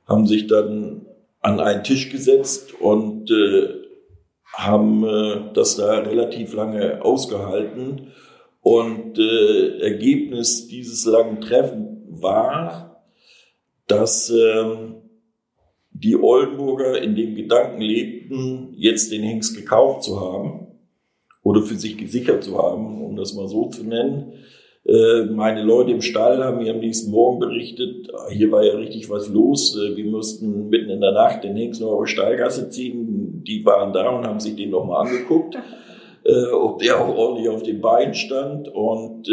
haben 0.06 0.26
sich 0.26 0.46
dann 0.46 1.06
an 1.40 1.60
einen 1.60 1.84
Tisch 1.84 2.10
gesetzt 2.10 2.74
und 2.80 3.30
äh, 3.30 3.68
haben 4.52 5.04
äh, 5.04 5.52
das 5.54 5.76
da 5.76 5.98
relativ 5.98 6.54
lange 6.54 7.02
ausgehalten. 7.02 8.12
Und 8.60 9.18
äh, 9.18 9.78
Ergebnis 9.78 10.66
dieses 10.68 11.04
langen 11.06 11.40
Treffen 11.40 12.04
war, 12.08 13.04
dass 13.86 14.30
äh, 14.30 14.64
die 15.90 16.16
Oldenburger 16.16 17.00
in 17.00 17.16
dem 17.16 17.34
Gedanken 17.34 17.80
lebten, 17.80 18.74
jetzt 18.76 19.10
den 19.10 19.22
Hengst 19.22 19.56
gekauft 19.56 20.04
zu 20.04 20.20
haben 20.20 20.66
oder 21.42 21.62
für 21.62 21.76
sich 21.76 21.96
gesichert 21.96 22.44
zu 22.44 22.58
haben, 22.58 23.02
um 23.02 23.16
das 23.16 23.34
mal 23.34 23.48
so 23.48 23.68
zu 23.68 23.84
nennen. 23.84 24.34
Äh, 24.88 25.26
meine 25.26 25.62
Leute 25.62 25.90
im 25.90 26.00
Stall 26.00 26.42
haben 26.42 26.58
mir 26.58 26.72
am 26.72 26.80
nächsten 26.80 27.10
Morgen 27.10 27.38
berichtet, 27.40 28.08
hier 28.30 28.50
war 28.50 28.64
ja 28.64 28.74
richtig 28.74 29.10
was 29.10 29.28
los. 29.28 29.76
Äh, 29.76 29.96
wir 29.96 30.06
mussten 30.06 30.70
mitten 30.70 30.88
in 30.88 31.02
der 31.02 31.12
Nacht 31.12 31.44
den 31.44 31.56
Hengst 31.56 31.82
noch 31.82 31.92
auf 31.92 32.06
die 32.06 32.12
Stallgasse 32.12 32.70
ziehen. 32.70 33.42
Die 33.46 33.64
waren 33.66 33.92
da 33.92 34.08
und 34.08 34.26
haben 34.26 34.40
sich 34.40 34.56
den 34.56 34.70
nochmal 34.70 35.06
angeguckt, 35.06 35.56
äh, 36.24 36.46
ob 36.52 36.78
der 36.78 37.00
auch 37.00 37.14
ordentlich 37.14 37.50
auf 37.50 37.62
den 37.62 37.82
Beinen 37.82 38.14
stand. 38.14 38.68
Und 38.68 39.28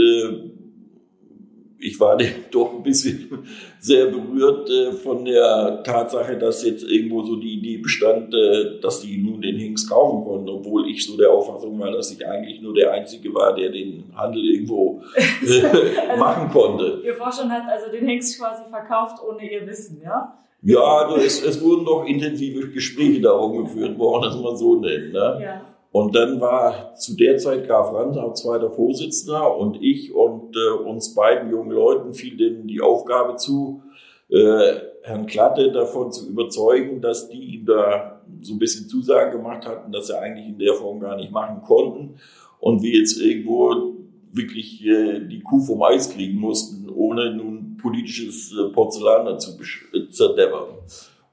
ich 1.86 2.00
war 2.00 2.18
doch 2.52 2.74
ein 2.74 2.84
bisschen 2.84 3.48
sehr 3.80 4.08
berührt 4.08 4.70
äh, 4.70 4.92
von 4.94 5.24
der 5.26 5.84
Tatsache, 5.84 6.38
dass 6.38 6.66
jetzt 6.66 6.84
irgendwo 6.84 7.24
so 7.24 7.36
die 7.36 7.60
Idee 7.60 7.78
bestand, 7.78 8.34
äh, 8.34 8.80
dass 8.82 9.02
die 9.02 9.18
nun 9.18 9.42
den 9.42 9.58
Hengst 9.58 9.90
kaufen 9.90 10.24
konnten, 10.24 10.50
obwohl 10.50 10.90
ich 10.90 11.06
so 11.06 11.16
der 11.16 11.32
Auffassung 11.32 11.80
war, 11.80 11.92
dass 11.92 12.12
ich 12.12 12.26
eigentlich 12.26 12.62
nur 12.62 12.74
der 12.74 12.92
Einzige 12.92 13.34
war, 13.34 13.54
der 13.56 13.70
den 13.70 14.12
Handel 14.16 14.44
irgendwo 14.44 15.02
äh, 15.16 15.66
also, 15.66 16.20
machen 16.20 16.50
konnte. 16.50 17.02
Ihr 17.06 17.14
Vorstand 17.14 17.52
hat 17.52 17.64
also 17.70 17.92
den 17.92 18.08
Hengst 18.08 18.40
quasi 18.40 18.64
verkauft 18.70 19.22
ohne 19.24 19.50
ihr 19.50 19.66
Wissen, 19.68 20.02
ja? 20.04 20.40
Ja, 20.62 20.80
also 20.80 21.18
es, 21.18 21.44
es 21.44 21.62
wurden 21.62 21.86
doch 21.86 22.06
intensive 22.08 22.70
Gespräche 22.70 23.22
darum 23.22 23.66
geführt 23.66 24.00
worden, 24.00 24.24
dass 24.24 24.36
man 24.36 24.58
so 24.58 24.80
nennt. 24.80 25.14
Ne? 25.14 25.40
Ja. 25.40 25.75
Und 25.96 26.14
dann 26.14 26.42
war 26.42 26.94
zu 26.96 27.16
der 27.16 27.38
Zeit 27.38 27.68
Graf 27.68 27.94
Randau 27.94 28.34
zweiter 28.34 28.70
Vorsitzender 28.70 29.56
und 29.56 29.82
ich 29.82 30.14
und 30.14 30.54
äh, 30.54 30.84
uns 30.84 31.16
beiden 31.16 31.50
jungen 31.50 31.72
Leuten 31.72 32.14
fiel 32.14 32.36
denn 32.36 32.68
die 32.68 32.82
Aufgabe 32.82 33.38
zu, 33.38 33.82
äh, 34.28 34.74
Herrn 35.04 35.26
Klatte 35.26 35.72
davon 35.72 36.12
zu 36.12 36.28
überzeugen, 36.28 37.00
dass 37.00 37.30
die 37.30 37.38
ihm 37.38 37.66
da 37.66 38.22
so 38.42 38.56
ein 38.56 38.60
bisschen 38.60 38.90
Zusagen 38.90 39.32
gemacht 39.32 39.66
hatten, 39.66 39.94
dass 39.94 40.10
er 40.10 40.20
eigentlich 40.20 40.50
in 40.50 40.60
der 40.60 40.74
Form 40.74 41.00
gar 41.00 41.16
nicht 41.16 41.32
machen 41.32 41.62
konnten 41.62 42.16
und 42.60 42.84
wir 42.84 43.00
jetzt 43.00 43.18
irgendwo 43.22 43.96
wirklich 44.34 44.86
äh, 44.86 45.22
die 45.22 45.40
Kuh 45.40 45.62
vom 45.62 45.82
Eis 45.82 46.10
kriegen 46.10 46.38
mussten, 46.38 46.90
ohne 46.90 47.34
nun 47.34 47.78
politisches 47.82 48.52
äh, 48.52 48.70
Porzellan 48.74 49.28
dazu 49.28 49.52
äh, 49.94 50.10
zerdeppern. 50.10 50.76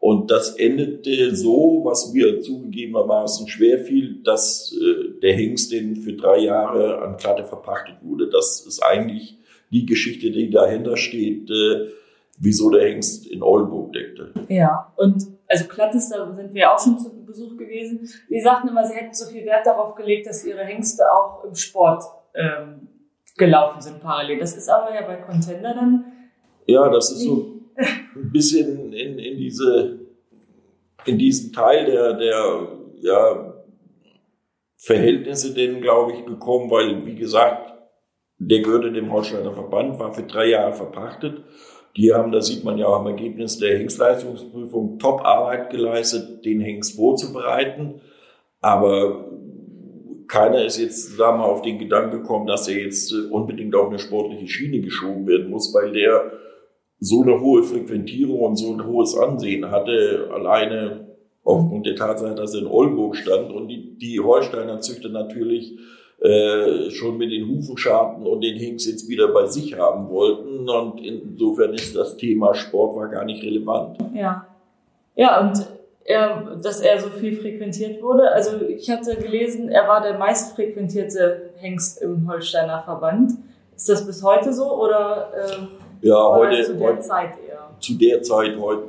Und 0.02 0.32
das 0.32 0.56
endete 0.56 1.37
so, 1.37 1.82
was 1.85 2.12
mir 2.12 2.40
zugegebenermaßen 2.40 3.47
schwer 3.47 3.78
fiel, 3.78 4.21
dass 4.25 4.75
äh, 4.75 5.21
der 5.21 5.32
Hengst 5.32 5.71
den 5.71 5.94
für 5.94 6.14
drei 6.14 6.38
Jahre 6.38 7.00
an 7.02 7.16
Klatte 7.16 7.44
verpachtet 7.44 7.99
wurde. 8.02 8.28
Das 8.28 8.66
ist 8.66 8.82
eigentlich 8.82 9.38
die 9.71 9.87
Geschichte, 9.87 10.32
die 10.32 10.50
dahinter 10.50 10.97
steht, 10.97 11.49
äh, 11.49 11.87
wieso 12.37 12.71
der 12.71 12.82
Hengst 12.88 13.28
in 13.28 13.44
Oldenburg 13.44 13.92
deckte. 13.92 14.32
Ja, 14.49 14.92
und 14.97 15.25
also 15.47 15.68
Klattes, 15.68 16.09
da 16.09 16.35
sind 16.35 16.52
wir 16.52 16.73
auch 16.73 16.82
schon 16.82 16.99
zu 16.99 17.25
Besuch 17.25 17.56
gewesen. 17.56 18.09
Sie 18.28 18.40
sagten 18.40 18.71
immer, 18.71 18.85
sie 18.85 18.94
hätten 18.94 19.14
so 19.14 19.26
viel 19.26 19.44
Wert 19.44 19.66
darauf 19.66 19.94
gelegt, 19.94 20.26
dass 20.26 20.44
ihre 20.44 20.64
Hengste 20.64 21.04
auch 21.12 21.44
im 21.44 21.54
Sport 21.54 22.02
ähm, 22.35 22.88
gelaufen 23.37 23.80
sind 23.80 24.00
parallel. 24.00 24.40
Das 24.40 24.56
ist 24.56 24.68
aber 24.68 24.92
ja 24.92 25.06
bei 25.06 25.14
Contender 25.14 25.75
dann. 25.75 26.06
Ja, 26.66 26.88
das 26.88 27.12
ist 27.12 27.21
so 27.21 27.62
ein 27.76 28.33
bisschen 28.33 28.93
in, 28.93 29.19
in 29.19 29.37
diese, 29.37 30.00
in 31.07 31.19
diesen 31.19 31.52
Teil 31.52 31.87
der, 31.87 32.14
der, 32.14 32.69
ja, 33.00 33.55
Verhältnisse 34.76 35.55
denen, 35.55 35.81
glaube 35.81 36.12
ich, 36.12 36.26
gekommen, 36.26 36.69
weil, 36.69 37.07
wie 37.07 37.14
gesagt, 37.14 37.73
der 38.38 38.62
gehörte 38.62 38.91
dem 38.91 39.12
Holsteiner 39.12 39.52
Verband, 39.52 40.00
war 40.00 40.12
für 40.12 40.25
drei 40.25 40.47
Jahre 40.47 40.73
verpachtet. 40.73 41.45
Die 41.97 42.12
haben, 42.12 42.33
da 42.33 42.41
sieht 42.41 42.64
man 42.64 42.79
ja 42.79 42.87
auch 42.87 43.00
am 43.00 43.07
Ergebnis 43.07 43.59
der 43.59 43.79
Hengstleistungsprüfung, 43.79 44.99
Top-Arbeit 44.99 45.71
geleistet, 45.71 46.45
den 46.45 46.61
Hengst 46.61 46.97
vorzubereiten. 46.97 48.00
Aber 48.61 49.31
keiner 50.26 50.64
ist 50.64 50.79
jetzt, 50.81 51.17
sagen 51.17 51.38
mal, 51.38 51.45
auf 51.45 51.62
den 51.62 51.79
Gedanken 51.79 52.23
gekommen, 52.23 52.47
dass 52.47 52.67
er 52.67 52.83
jetzt 52.83 53.12
unbedingt 53.12 53.76
auf 53.76 53.88
eine 53.88 53.99
sportliche 54.00 54.49
Schiene 54.49 54.81
geschoben 54.81 55.26
werden 55.29 55.50
muss, 55.50 55.73
weil 55.75 55.93
der 55.93 56.33
so 57.02 57.23
eine 57.23 57.40
hohe 57.40 57.64
Frequentierung 57.64 58.40
und 58.40 58.56
so 58.56 58.73
ein 58.73 58.87
hohes 58.87 59.18
Ansehen 59.18 59.73
hatte, 59.73 60.30
alleine 60.32 61.09
aufgrund 61.42 61.85
der 61.85 61.97
Tatsache, 61.97 62.37
dass 62.37 62.54
er 62.54 62.61
in 62.61 62.68
Oldenburg 62.68 63.16
stand 63.16 63.50
und 63.50 63.66
die, 63.66 63.99
die 63.99 64.21
Holsteiner 64.21 64.80
Züchter 64.80 65.09
natürlich 65.09 65.76
äh, 66.21 66.90
schon 66.90 67.18
mit 67.18 67.32
den 67.32 67.49
Hufenscharten 67.49 68.25
und 68.25 68.42
den 68.42 68.56
Hinks 68.56 68.87
jetzt 68.87 69.09
wieder 69.09 69.26
bei 69.32 69.47
sich 69.47 69.76
haben 69.76 70.09
wollten. 70.11 70.68
Und 70.68 71.04
insofern 71.04 71.75
ist 71.75 71.97
das 71.97 72.16
Thema 72.16 72.54
Sport 72.54 72.94
war 72.94 73.09
gar 73.09 73.25
nicht 73.25 73.42
relevant. 73.42 73.99
Ja. 74.14 74.47
Ja, 75.16 75.40
und 75.40 75.66
er, 76.04 76.56
dass 76.62 76.80
er 76.80 77.00
so 77.00 77.09
viel 77.09 77.37
frequentiert 77.37 78.00
wurde. 78.00 78.30
Also 78.30 78.64
ich 78.64 78.88
hatte 78.88 79.16
gelesen, 79.16 79.68
er 79.71 79.88
war 79.88 80.02
der 80.02 80.18
meistfrequentierte 80.18 81.50
Hengst 81.56 82.00
im 82.00 82.30
Holsteiner 82.30 82.80
Verband. 82.82 83.32
Ist 83.75 83.88
das 83.88 84.06
bis 84.06 84.23
heute 84.23 84.52
so 84.52 84.80
oder? 84.80 85.32
Äh 85.35 85.81
ja, 86.02 86.35
heute, 86.35 86.64
zu 86.64 86.75
der 86.75 87.00
Zeit 87.00 87.30
eher? 87.49 87.71
Zu 87.80 87.94
der 87.94 88.23
Zeit, 88.23 88.59
heute, 88.59 88.82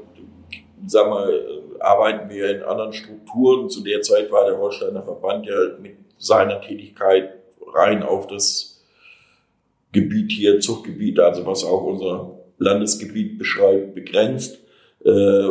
sagen 0.85 1.11
wir, 1.11 1.63
arbeiten 1.79 2.29
wir 2.29 2.57
in 2.57 2.63
anderen 2.63 2.93
Strukturen. 2.93 3.69
Zu 3.69 3.83
der 3.83 4.01
Zeit 4.01 4.31
war 4.31 4.45
der 4.45 4.57
Holsteiner 4.57 5.03
Verband 5.03 5.45
ja 5.45 5.55
mit 5.81 5.95
seiner 6.17 6.61
Tätigkeit 6.61 7.33
rein 7.73 8.03
auf 8.03 8.27
das 8.27 8.83
Gebiet 9.91 10.31
hier, 10.31 10.59
Zuchtgebiet, 10.59 11.19
also 11.19 11.45
was 11.45 11.63
auch 11.63 11.83
unser 11.83 12.39
Landesgebiet 12.57 13.37
beschreibt, 13.37 13.93
begrenzt. 13.93 14.59
Äh, 15.05 15.49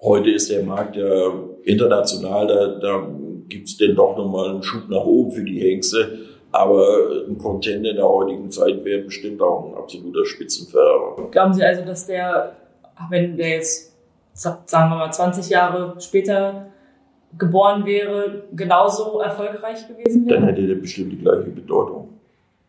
heute 0.00 0.30
ist 0.30 0.50
der 0.50 0.62
Markt 0.62 0.96
ja 0.96 1.32
international, 1.64 2.46
da, 2.46 2.66
da 2.78 3.08
gibt 3.48 3.68
es 3.68 3.76
denn 3.76 3.94
doch 3.94 4.16
nochmal 4.16 4.50
einen 4.50 4.62
Schub 4.62 4.88
nach 4.88 5.04
oben 5.04 5.32
für 5.32 5.44
die 5.44 5.60
Hengste. 5.60 6.18
Aber 6.58 7.24
ein 7.28 7.38
Contender 7.38 7.90
in 7.90 7.96
der 7.96 8.08
heutigen 8.08 8.50
Zeit 8.50 8.84
wäre 8.84 9.02
bestimmt 9.02 9.40
auch 9.40 9.66
ein 9.66 9.74
absoluter 9.76 10.24
Spitzenfahrer. 10.24 11.30
Glauben 11.30 11.54
Sie 11.54 11.62
also, 11.62 11.84
dass 11.84 12.06
der, 12.06 12.56
wenn 13.10 13.36
der 13.36 13.50
jetzt, 13.50 13.94
sagen 14.32 14.90
wir 14.90 14.96
mal, 14.96 15.12
20 15.12 15.48
Jahre 15.50 15.94
später 16.00 16.66
geboren 17.38 17.86
wäre, 17.86 18.42
genauso 18.52 19.20
erfolgreich 19.20 19.86
gewesen 19.86 20.26
wäre? 20.26 20.40
Dann 20.40 20.48
hätte 20.48 20.66
der 20.66 20.74
bestimmt 20.74 21.12
die 21.12 21.18
gleiche 21.18 21.50
Bedeutung, 21.50 22.08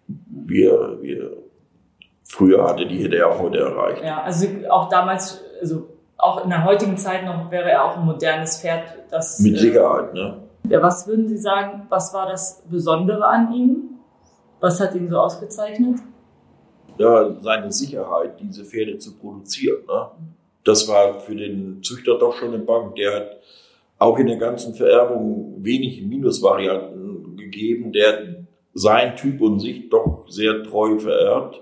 wie 0.08 0.70
wie 1.02 1.14
er 1.14 1.32
früher 2.26 2.64
hatte, 2.64 2.86
die 2.86 3.04
hätte 3.04 3.18
er 3.18 3.30
auch 3.32 3.40
heute 3.40 3.58
erreicht. 3.58 4.04
Ja, 4.04 4.22
also 4.22 4.46
auch 4.70 4.88
damals, 4.90 5.44
also 5.60 5.88
auch 6.18 6.44
in 6.44 6.52
der 6.52 6.64
heutigen 6.64 6.98
Zeit 6.98 7.26
noch 7.26 7.50
wäre 7.50 7.72
er 7.72 7.86
auch 7.86 7.98
ein 7.98 8.06
modernes 8.06 8.62
Pferd, 8.62 8.84
das. 9.10 9.40
Mit 9.40 9.56
äh, 9.56 9.58
Sicherheit, 9.58 10.14
ne? 10.14 10.38
Was 10.70 11.08
würden 11.08 11.28
Sie 11.28 11.38
sagen, 11.38 11.86
was 11.90 12.14
war 12.14 12.28
das 12.28 12.64
Besondere 12.70 13.26
an 13.26 13.54
ihm? 13.54 13.90
Was 14.60 14.80
hat 14.80 14.96
ihn 14.96 15.10
so 15.10 15.18
ausgezeichnet? 15.18 16.00
Ja, 16.98 17.36
seine 17.42 17.72
Sicherheit, 17.72 18.40
diese 18.40 18.66
Pferde 18.66 18.98
zu 18.98 19.16
produzieren. 19.16 19.86
Ne? 19.88 20.08
das 20.70 20.88
war 20.88 21.20
für 21.20 21.36
den 21.36 21.82
Züchter 21.84 22.18
doch 22.18 22.36
schon 22.36 22.50
eine 22.50 22.64
Bank. 22.64 22.96
Der 22.96 23.16
hat 23.16 23.38
auch 23.98 24.18
in 24.20 24.28
der 24.28 24.38
ganzen 24.38 24.76
Vererbung 24.76 25.56
wenig 25.60 26.02
Minusvarianten 26.04 27.38
gegeben. 27.38 27.92
Der 27.92 28.46
sein 28.74 29.16
Typ 29.16 29.42
und 29.42 29.60
sich 29.60 29.90
doch 29.90 30.26
sehr 30.30 30.64
treu 30.64 31.00
verehrt. 31.00 31.62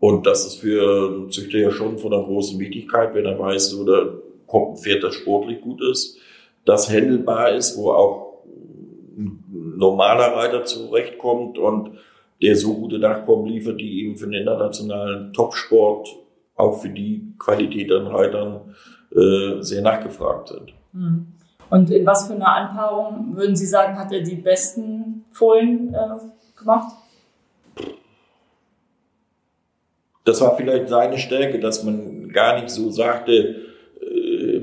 Und 0.00 0.26
das 0.26 0.46
ist 0.46 0.56
für 0.56 1.08
einen 1.08 1.30
Züchter 1.30 1.58
ja 1.58 1.70
schon 1.70 1.98
von 1.98 2.12
einer 2.12 2.24
großen 2.24 2.58
Wichtigkeit, 2.58 3.14
wenn 3.14 3.26
er 3.26 3.38
weiß, 3.38 3.70
so 3.70 3.84
da 3.84 4.14
kommt 4.46 4.72
ein 4.72 4.82
Pferd, 4.82 5.04
das 5.04 5.14
sportlich 5.14 5.60
gut 5.60 5.80
ist, 5.82 6.18
das 6.64 6.90
händelbar 6.90 7.50
ist, 7.50 7.76
wo 7.76 7.92
auch 7.92 8.44
ein 9.16 9.44
normaler 9.76 10.36
Reiter 10.36 10.64
zurechtkommt 10.64 11.58
und 11.58 11.90
der 12.40 12.56
so 12.56 12.74
gute 12.74 12.98
Nachkommen 12.98 13.46
liefert, 13.46 13.80
die 13.80 14.04
eben 14.04 14.16
für 14.16 14.26
den 14.26 14.40
internationalen 14.40 15.32
Topsport 15.32 16.08
auch 16.56 16.80
für 16.80 16.88
die 16.88 17.34
Qualität 17.38 17.90
an 17.92 18.06
Reitern 18.08 18.74
äh, 19.14 19.62
sehr 19.62 19.82
nachgefragt 19.82 20.48
sind. 20.48 20.72
Hm. 20.92 21.26
Und 21.70 21.90
in 21.90 22.04
was 22.04 22.26
für 22.26 22.34
einer 22.34 22.54
Anpaarung 22.54 23.34
würden 23.36 23.56
Sie 23.56 23.66
sagen, 23.66 23.98
hat 23.98 24.12
er 24.12 24.20
die 24.20 24.36
besten 24.36 25.24
Fohlen 25.32 25.94
äh, 25.94 26.58
gemacht? 26.58 26.96
Das 30.24 30.40
war 30.40 30.56
vielleicht 30.56 30.88
seine 30.88 31.18
Stärke, 31.18 31.58
dass 31.58 31.82
man 31.82 32.28
gar 32.28 32.60
nicht 32.60 32.70
so 32.70 32.90
sagte, 32.90 33.56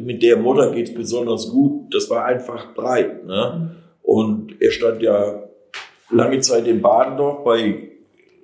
mit 0.04 0.22
der 0.24 0.38
Mutter 0.38 0.72
geht's 0.72 0.94
besonders 0.94 1.50
gut. 1.50 1.94
Das 1.94 2.10
war 2.10 2.26
einfach 2.26 2.74
breit. 2.74 3.26
Ne? 3.26 3.76
Und 4.02 4.62
er 4.62 4.72
stand 4.72 5.02
ja 5.02 5.44
lange 6.10 6.40
Zeit 6.40 6.68
in 6.68 6.82
Badendorf 6.82 7.44
bei 7.44 7.90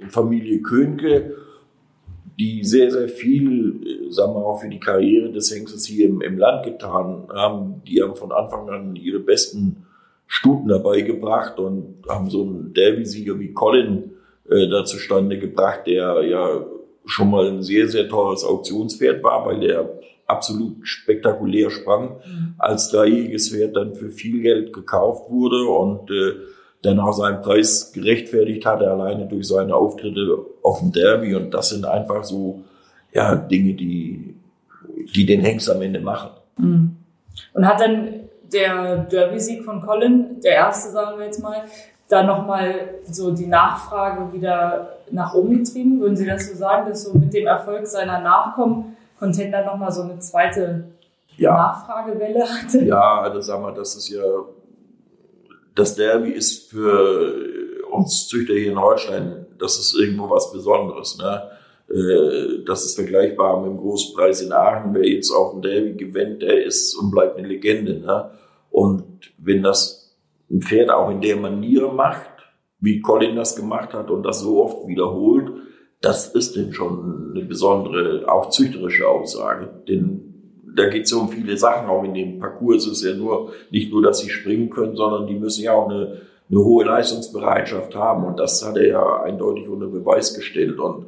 Familie 0.09 0.61
Könke 0.61 1.35
die 2.37 2.63
sehr, 2.63 2.91
sehr 2.91 3.07
viel, 3.07 4.09
sagen 4.09 4.33
wir 4.33 4.45
auch 4.45 4.59
für 4.59 4.69
die 4.69 4.79
Karriere 4.79 5.31
des 5.31 5.53
Hengstes 5.53 5.85
hier 5.85 6.07
im, 6.07 6.21
im 6.21 6.37
Land 6.37 6.65
getan 6.65 7.27
haben. 7.33 7.81
Die 7.87 8.01
haben 8.01 8.15
von 8.15 8.31
Anfang 8.31 8.69
an 8.69 8.95
ihre 8.95 9.19
besten 9.19 9.85
Stuten 10.27 10.67
dabei 10.67 11.01
gebracht 11.01 11.59
und 11.59 12.03
haben 12.09 12.29
so 12.29 12.43
einen 12.43 12.73
Derby-Sieger 12.73 13.39
wie 13.39 13.53
Colin 13.53 14.11
äh, 14.49 14.67
da 14.67 14.83
zustande 14.83 15.39
gebracht, 15.39 15.81
der 15.87 16.23
ja 16.23 16.65
schon 17.05 17.29
mal 17.29 17.47
ein 17.47 17.61
sehr, 17.61 17.87
sehr 17.87 18.09
teures 18.09 18.43
Auktionspferd 18.43 19.23
war, 19.23 19.45
weil 19.45 19.59
der 19.59 19.99
absolut 20.27 20.87
spektakulär 20.87 21.69
sprang, 21.69 22.17
mhm. 22.25 22.55
als 22.57 22.89
dreijähriges 22.89 23.49
Pferd 23.49 23.75
dann 23.75 23.95
für 23.95 24.09
viel 24.09 24.41
Geld 24.41 24.73
gekauft 24.73 25.29
wurde 25.29 25.67
und 25.67 26.09
äh, 26.09 26.33
dann 26.81 26.99
auch 26.99 27.13
seinen 27.13 27.41
Preis 27.41 27.91
gerechtfertigt 27.93 28.65
hatte, 28.65 28.89
alleine 28.89 29.25
durch 29.25 29.47
seine 29.47 29.75
Auftritte 29.75 30.37
auf 30.61 30.79
dem 30.79 30.91
Derby. 30.91 31.35
Und 31.35 31.51
das 31.53 31.69
sind 31.69 31.85
einfach 31.85 32.23
so, 32.23 32.63
ja, 33.11 33.35
Dinge, 33.35 33.73
die, 33.73 34.35
die 35.13 35.25
den 35.25 35.41
Hengst 35.41 35.69
am 35.69 35.81
Ende 35.81 35.99
machen. 35.99 36.31
Mhm. 36.57 36.95
Und 37.53 37.67
hat 37.67 37.81
dann 37.81 38.25
der 38.53 38.97
Derby-Sieg 38.97 39.63
von 39.63 39.81
Colin, 39.81 40.39
der 40.43 40.53
erste, 40.53 40.91
sagen 40.91 41.17
wir 41.17 41.25
jetzt 41.25 41.41
mal, 41.41 41.63
da 42.07 42.23
nochmal 42.23 42.99
so 43.03 43.31
die 43.31 43.47
Nachfrage 43.47 44.31
wieder 44.31 44.97
nach 45.11 45.33
oben 45.33 45.63
getrieben? 45.63 45.99
Würden 45.99 46.15
Sie 46.15 46.25
das 46.25 46.49
so 46.49 46.55
sagen, 46.55 46.87
dass 46.87 47.03
so 47.03 47.17
mit 47.17 47.33
dem 47.33 47.47
Erfolg 47.47 47.87
seiner 47.87 48.19
Nachkommen 48.19 48.95
Contender 49.19 49.65
nochmal 49.65 49.91
so 49.91 50.03
eine 50.03 50.19
zweite 50.19 50.85
ja. 51.37 51.53
Nachfragewelle 51.53 52.43
hatte? 52.43 52.83
Ja, 52.83 53.21
also 53.21 53.41
sagen 53.41 53.63
wir, 53.63 53.71
das 53.71 53.95
ist 53.95 54.09
ja 54.09 54.23
das 55.75 55.95
Derby 55.95 56.31
ist 56.31 56.71
für 56.71 57.35
uns 57.91 58.27
Züchter 58.27 58.53
hier 58.53 58.71
in 58.71 58.81
Holstein, 58.81 59.45
das 59.59 59.77
ist 59.77 59.95
irgendwo 59.95 60.29
was 60.29 60.51
Besonderes. 60.51 61.17
Ne? 61.17 61.49
Äh, 61.89 62.63
das 62.65 62.85
ist 62.85 62.95
vergleichbar 62.95 63.61
mit 63.61 63.71
dem 63.71 63.77
Großpreis 63.77 64.41
in 64.41 64.53
Aachen. 64.53 64.93
Wer 64.93 65.07
jetzt 65.07 65.31
auch 65.31 65.53
ein 65.53 65.61
Derby 65.61 65.93
gewinnt, 65.93 66.41
der 66.41 66.65
ist 66.65 66.95
und 66.95 67.11
bleibt 67.11 67.37
eine 67.37 67.47
Legende. 67.47 67.99
Ne? 67.99 68.31
Und 68.71 69.31
wenn 69.37 69.61
das 69.61 70.17
ein 70.49 70.61
Pferd 70.61 70.89
auch 70.89 71.09
in 71.09 71.21
der 71.21 71.35
Manier 71.35 71.89
macht, 71.89 72.31
wie 72.79 73.01
Colin 73.01 73.35
das 73.35 73.55
gemacht 73.55 73.93
hat 73.93 74.09
und 74.09 74.23
das 74.23 74.39
so 74.39 74.63
oft 74.63 74.87
wiederholt, 74.87 75.51
das 76.05 76.27
ist 76.27 76.55
denn 76.55 76.71
schon 76.71 77.31
eine 77.33 77.43
besondere, 77.45 78.31
auch 78.31 78.51
züchterische 78.51 79.07
Aussage. 79.07 79.69
Denn 79.87 80.61
da 80.75 80.87
geht 80.87 81.05
es 81.05 81.11
ja 81.11 81.17
um 81.17 81.29
viele 81.29 81.57
Sachen, 81.57 81.89
auch 81.89 82.03
in 82.03 82.13
dem 82.13 82.39
Parcours 82.39 82.85
ist 82.85 83.03
es 83.03 83.03
ja 83.03 83.15
nur, 83.15 83.53
nicht 83.71 83.91
nur, 83.91 84.03
dass 84.03 84.19
sie 84.19 84.29
springen 84.29 84.69
können, 84.69 84.95
sondern 84.95 85.25
die 85.25 85.33
müssen 85.33 85.63
ja 85.63 85.73
auch 85.73 85.89
eine, 85.89 86.21
eine 86.47 86.59
hohe 86.59 86.85
Leistungsbereitschaft 86.85 87.95
haben. 87.95 88.23
Und 88.23 88.39
das 88.39 88.63
hat 88.63 88.77
er 88.77 88.87
ja 88.87 89.23
eindeutig 89.23 89.67
unter 89.67 89.87
Beweis 89.87 90.35
gestellt. 90.35 90.77
Und 90.77 91.07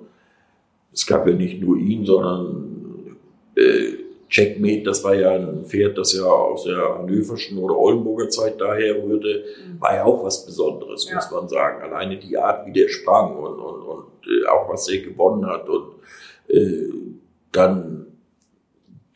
es 0.92 1.06
gab 1.06 1.28
ja 1.28 1.34
nicht 1.34 1.62
nur 1.62 1.78
ihn, 1.78 2.04
sondern 2.04 3.18
äh, 3.56 3.97
Checkmate, 4.30 4.84
das 4.84 5.04
war 5.04 5.16
ja 5.16 5.32
ein 5.32 5.64
Pferd, 5.66 5.98
das 5.98 6.14
ja 6.14 6.26
aus 6.26 6.66
der 6.66 6.98
Hannoverschen 6.98 7.58
oder 7.58 7.78
Oldenburger 7.78 8.30
Zeit 8.30 8.60
daher 8.60 9.02
rührte, 9.02 9.44
war 9.80 9.96
ja 9.96 10.04
auch 10.04 10.24
was 10.24 10.46
Besonderes, 10.46 11.08
ja. 11.10 11.16
muss 11.16 11.32
man 11.32 11.48
sagen. 11.48 11.82
Alleine 11.82 12.18
die 12.18 12.38
Art, 12.38 12.66
wie 12.68 12.74
der 12.74 12.90
sprang 12.90 13.38
und, 13.38 13.60
und, 13.60 13.82
und 13.82 14.06
äh, 14.28 14.48
auch 14.48 14.70
was 14.70 14.90
er 14.90 15.00
gewonnen 15.00 15.46
hat. 15.46 15.70
Und 15.70 15.94
äh, 16.50 16.90
dann 17.52 18.08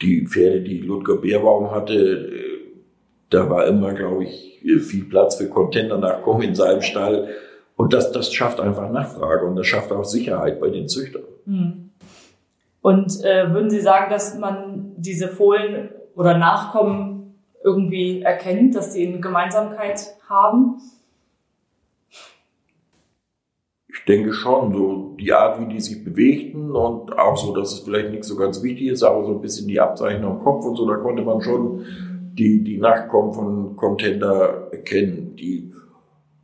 die 0.01 0.25
Pferde, 0.25 0.61
die 0.61 0.79
Ludger 0.79 1.17
Beerbaum 1.17 1.71
hatte, 1.71 1.93
äh, 1.93 2.51
da 3.29 3.49
war 3.49 3.67
immer, 3.67 3.93
glaube 3.93 4.23
ich, 4.25 4.59
viel 4.61 5.05
Platz 5.05 5.35
für 5.35 5.47
Contender-Nachkommen 5.47 6.43
in 6.43 6.55
seinem 6.55 6.81
Stall. 6.81 7.29
Und 7.75 7.93
das, 7.93 8.11
das 8.11 8.33
schafft 8.33 8.59
einfach 8.59 8.91
Nachfrage 8.91 9.45
und 9.45 9.55
das 9.55 9.67
schafft 9.67 9.91
auch 9.91 10.03
Sicherheit 10.03 10.59
bei 10.59 10.69
den 10.69 10.87
Züchtern. 10.87 11.23
Hm. 11.45 11.89
Und 12.81 13.23
äh, 13.23 13.51
würden 13.53 13.69
Sie 13.69 13.79
sagen, 13.79 14.09
dass 14.09 14.37
man 14.37 14.80
diese 15.01 15.27
Fohlen 15.27 15.89
oder 16.15 16.37
Nachkommen 16.37 17.35
irgendwie 17.63 18.21
erkennt, 18.21 18.75
dass 18.75 18.93
sie 18.93 19.07
eine 19.07 19.19
Gemeinsamkeit 19.19 20.15
haben? 20.27 20.77
Ich 23.87 24.05
denke 24.05 24.33
schon, 24.33 24.73
so 24.73 25.15
die 25.19 25.31
Art, 25.31 25.59
wie 25.59 25.73
die 25.73 25.79
sich 25.79 26.03
bewegten 26.03 26.71
und 26.71 27.17
auch 27.17 27.37
so, 27.37 27.55
dass 27.55 27.73
es 27.73 27.79
vielleicht 27.81 28.11
nicht 28.11 28.23
so 28.23 28.35
ganz 28.35 28.63
wichtig 28.63 28.87
ist, 28.87 29.03
aber 29.03 29.23
so 29.25 29.33
ein 29.33 29.41
bisschen 29.41 29.67
die 29.67 29.79
Abzeichnung 29.79 30.37
am 30.37 30.43
Kopf 30.43 30.65
und 30.65 30.75
so, 30.75 30.87
da 30.87 30.95
konnte 30.95 31.23
man 31.23 31.41
schon 31.41 31.85
die, 32.33 32.63
die 32.63 32.77
Nachkommen 32.77 33.33
von 33.33 33.75
Contender 33.75 34.69
erkennen. 34.71 35.35
Die 35.35 35.71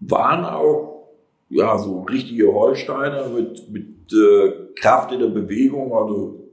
waren 0.02 0.46
auch, 0.46 1.08
ja, 1.50 1.78
so 1.78 2.02
richtige 2.02 2.54
Holsteiner 2.54 3.30
mit, 3.30 3.72
mit 3.72 4.14
äh, 4.14 4.74
Kraft 4.76 5.12
in 5.14 5.20
der 5.20 5.28
Bewegung, 5.28 5.94
also 5.94 6.47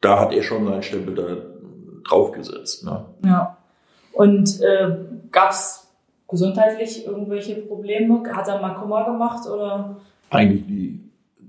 da 0.00 0.20
hat 0.20 0.32
er 0.32 0.42
schon 0.42 0.66
seinen 0.66 0.82
Stempel 0.82 1.14
da 1.14 1.36
draufgesetzt. 2.08 2.84
Ne? 2.84 3.04
Ja. 3.24 3.56
Und 4.12 4.60
äh, 4.60 4.96
gab 5.30 5.50
es 5.50 5.88
gesundheitlich 6.28 7.06
irgendwelche 7.06 7.56
Probleme? 7.56 8.22
Hat 8.32 8.48
er 8.48 8.60
mal 8.60 8.74
Kummer 8.74 9.04
gemacht 9.04 9.48
oder? 9.48 10.00
eigentlich 10.30 10.66
die, 10.66 11.00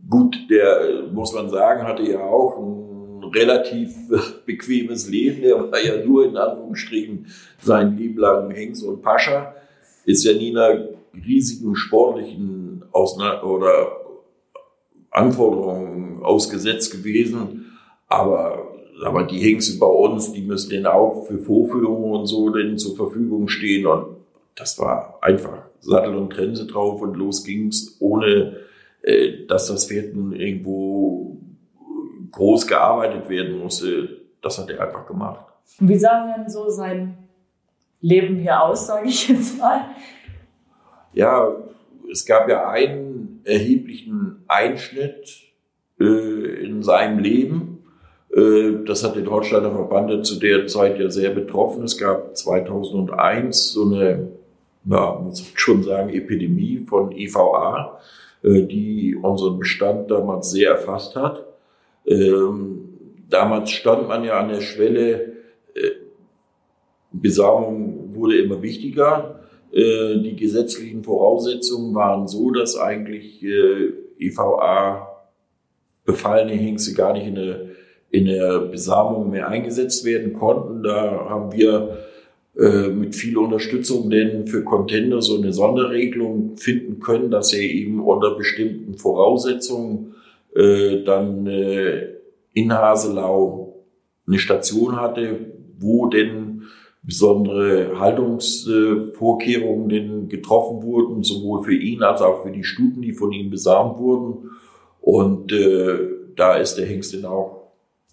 gut, 0.10 0.36
der, 0.50 1.04
muss 1.14 1.34
man 1.34 1.50
sagen, 1.50 1.84
hatte 1.84 2.04
ja 2.04 2.20
auch 2.20 2.58
ein 2.58 3.24
relativ 3.34 3.94
bequemes 4.46 5.08
Leben. 5.10 5.44
Der 5.44 5.72
war 5.72 5.80
ja 5.80 6.04
nur 6.04 6.26
in 6.26 6.36
Anführungsstrichen 6.36 7.28
sein 7.62 7.96
Leben 7.98 8.18
lang 8.18 8.52
Hengst 8.52 8.84
und 8.84 9.02
Pascha. 9.02 9.56
Ist 10.06 10.26
ja 10.26 10.34
nie 10.34 10.50
einer 10.50 10.90
riesigen 11.14 11.76
sportlichen 11.76 12.84
Ausna 12.92 13.44
oder 13.44 13.98
Anforderungen 15.12 16.24
ausgesetzt 16.24 16.92
gewesen. 16.92 17.71
Aber, 18.12 18.76
aber 19.06 19.24
die 19.24 19.40
Hengste 19.40 19.80
bei 19.80 19.88
uns, 19.88 20.34
die 20.34 20.42
müssen 20.42 20.70
denn 20.70 20.86
auch 20.86 21.28
für 21.28 21.40
Vorführungen 21.40 22.12
und 22.12 22.26
so 22.26 22.50
denn 22.50 22.78
zur 22.78 22.98
Verfügung 22.98 23.48
stehen. 23.48 23.86
Und 23.86 24.18
das 24.56 24.78
war 24.80 25.18
einfach 25.22 25.64
Sattel 25.80 26.16
und 26.16 26.30
Grenze 26.30 26.68
drauf 26.68 27.02
und 27.02 27.16
los 27.16 27.46
ging's, 27.46 27.96
ohne 28.02 28.58
äh, 29.02 29.46
dass 29.48 29.68
das 29.68 29.88
Pferd 29.88 30.14
nun 30.14 30.34
irgendwo 30.34 31.38
groß 32.32 32.68
gearbeitet 32.68 33.30
werden 33.30 33.60
musste. 33.60 34.22
Das 34.42 34.58
hat 34.58 34.70
er 34.70 34.82
einfach 34.82 35.08
gemacht. 35.08 35.46
Wie 35.80 35.98
sah 35.98 36.36
denn 36.36 36.50
so 36.50 36.70
sein 36.70 37.18
Leben 38.02 38.40
hier 38.40 38.62
aus, 38.62 38.88
sage 38.88 39.08
ich 39.08 39.30
jetzt 39.30 39.58
mal? 39.58 39.86
Ja, 41.14 41.56
es 42.12 42.26
gab 42.26 42.50
ja 42.50 42.70
einen 42.70 43.40
erheblichen 43.46 44.44
Einschnitt 44.48 45.44
äh, 45.98 46.66
in 46.66 46.84
seinem 46.84 47.20
Leben. 47.20 47.81
Äh, 48.36 48.84
das 48.86 49.04
hat 49.04 49.16
den 49.16 49.30
Holsteiner 49.30 49.72
Verband 49.72 50.26
zu 50.26 50.40
der 50.40 50.68
Zeit 50.68 51.00
ja 51.00 51.10
sehr 51.10 51.32
betroffen. 51.32 51.84
Es 51.84 51.98
gab 51.98 52.36
2001 52.36 53.74
so 53.74 53.86
eine, 53.86 54.30
ja, 54.86 55.20
muss 55.24 55.42
ich 55.42 55.52
schon 55.56 55.84
sagen, 55.84 56.10
Epidemie 56.10 56.86
von 56.88 57.12
EVA. 57.12 58.00
Äh, 58.44 58.64
die 58.64 59.16
unseren 59.16 59.60
Bestand 59.60 60.10
damals 60.10 60.52
sehr 60.52 60.72
erfasst 60.72 61.16
hat. 61.16 61.46
Ähm, 62.08 62.90
damals 63.30 63.70
stand 63.70 64.08
man 64.08 64.24
ja 64.24 64.40
an 64.40 64.50
der 64.50 64.62
Schwelle, 64.62 65.34
äh, 65.76 65.92
Besagung 67.12 68.16
wurde 68.16 68.38
immer 68.38 68.62
wichtiger. 68.62 69.38
Die 69.74 70.36
gesetzlichen 70.36 71.02
Voraussetzungen 71.02 71.96
waren 71.96 72.28
so, 72.28 72.52
dass 72.52 72.78
eigentlich 72.78 73.42
EVA 74.20 75.24
befallene 76.04 76.52
Hengste 76.52 76.94
gar 76.94 77.14
nicht 77.14 77.28
in 77.28 77.38
eine 77.38 77.70
in 78.12 78.26
der 78.26 78.60
Besamung 78.60 79.30
mehr 79.32 79.48
eingesetzt 79.48 80.06
werden 80.06 80.34
konnten. 80.34 80.84
Da 80.84 81.28
haben 81.30 81.54
wir 81.54 81.98
äh, 82.58 82.90
mit 82.90 83.16
viel 83.16 83.38
Unterstützung 83.38 84.10
denn 84.10 84.48
für 84.48 84.64
Contender 84.64 85.22
so 85.22 85.38
eine 85.38 85.54
Sonderregelung 85.54 86.58
finden 86.58 87.00
können, 87.00 87.32
dass 87.32 87.54
er 87.54 87.62
eben 87.62 88.02
unter 88.02 88.36
bestimmten 88.36 88.98
Voraussetzungen 88.98 90.16
äh, 90.54 91.04
dann 91.04 91.48
äh, 91.48 92.08
in 92.54 92.74
Haselau 92.74 93.86
eine 94.28 94.38
Station 94.38 95.00
hatte, 95.00 95.40
wo 95.80 96.08
denn 96.08 96.64
besondere 97.04 98.00
Haltungsvorkehrungen 98.00 99.90
denn 99.90 100.30
getroffen 100.30 100.84
wurden, 100.84 101.24
sowohl 101.24 101.64
für 101.64 101.74
ihn 101.74 102.04
als 102.04 102.22
auch 102.22 102.44
für 102.44 102.52
die 102.52 102.66
Stuten, 102.66 103.02
die 103.02 103.14
von 103.14 103.32
ihm 103.32 103.50
besamt 103.50 103.98
wurden. 103.98 104.52
Und 105.00 105.52
äh, 105.52 105.98
da 106.36 106.56
ist 106.56 106.76
der 106.76 106.86
Hengst 106.86 107.14
dann 107.16 107.26
auch 107.26 107.61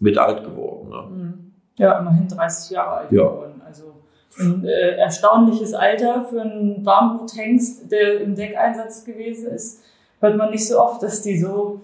mit 0.01 0.19
alt 0.19 0.45
geworden. 0.45 0.89
Ne? 0.89 1.39
Ja, 1.77 1.99
immerhin 1.99 2.29
30 2.29 2.71
Jahre 2.71 2.99
alt 2.99 3.13
ja. 3.13 3.23
geworden. 3.23 3.63
Also 3.67 3.95
ein 4.39 4.65
äh, 4.65 4.97
erstaunliches 4.97 5.75
Alter 5.75 6.25
für 6.25 6.43
einen 6.43 6.85
Warmbluthengst, 6.85 7.91
der 7.91 8.21
im 8.21 8.35
Deckeinsatz 8.35 9.05
gewesen 9.05 9.51
ist. 9.53 9.83
Hört 10.21 10.37
man 10.37 10.51
nicht 10.51 10.67
so 10.67 10.81
oft, 10.81 11.03
dass 11.03 11.23
die 11.23 11.39
so 11.39 11.81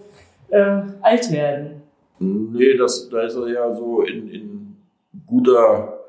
äh, 0.49 0.81
alt 1.01 1.31
werden. 1.31 1.81
Nee, 2.19 2.77
das, 2.77 3.09
da 3.09 3.21
ist 3.21 3.35
er 3.35 3.47
ja 3.49 3.73
so 3.73 4.01
in, 4.01 4.29
in 4.29 4.77
guter 5.25 5.99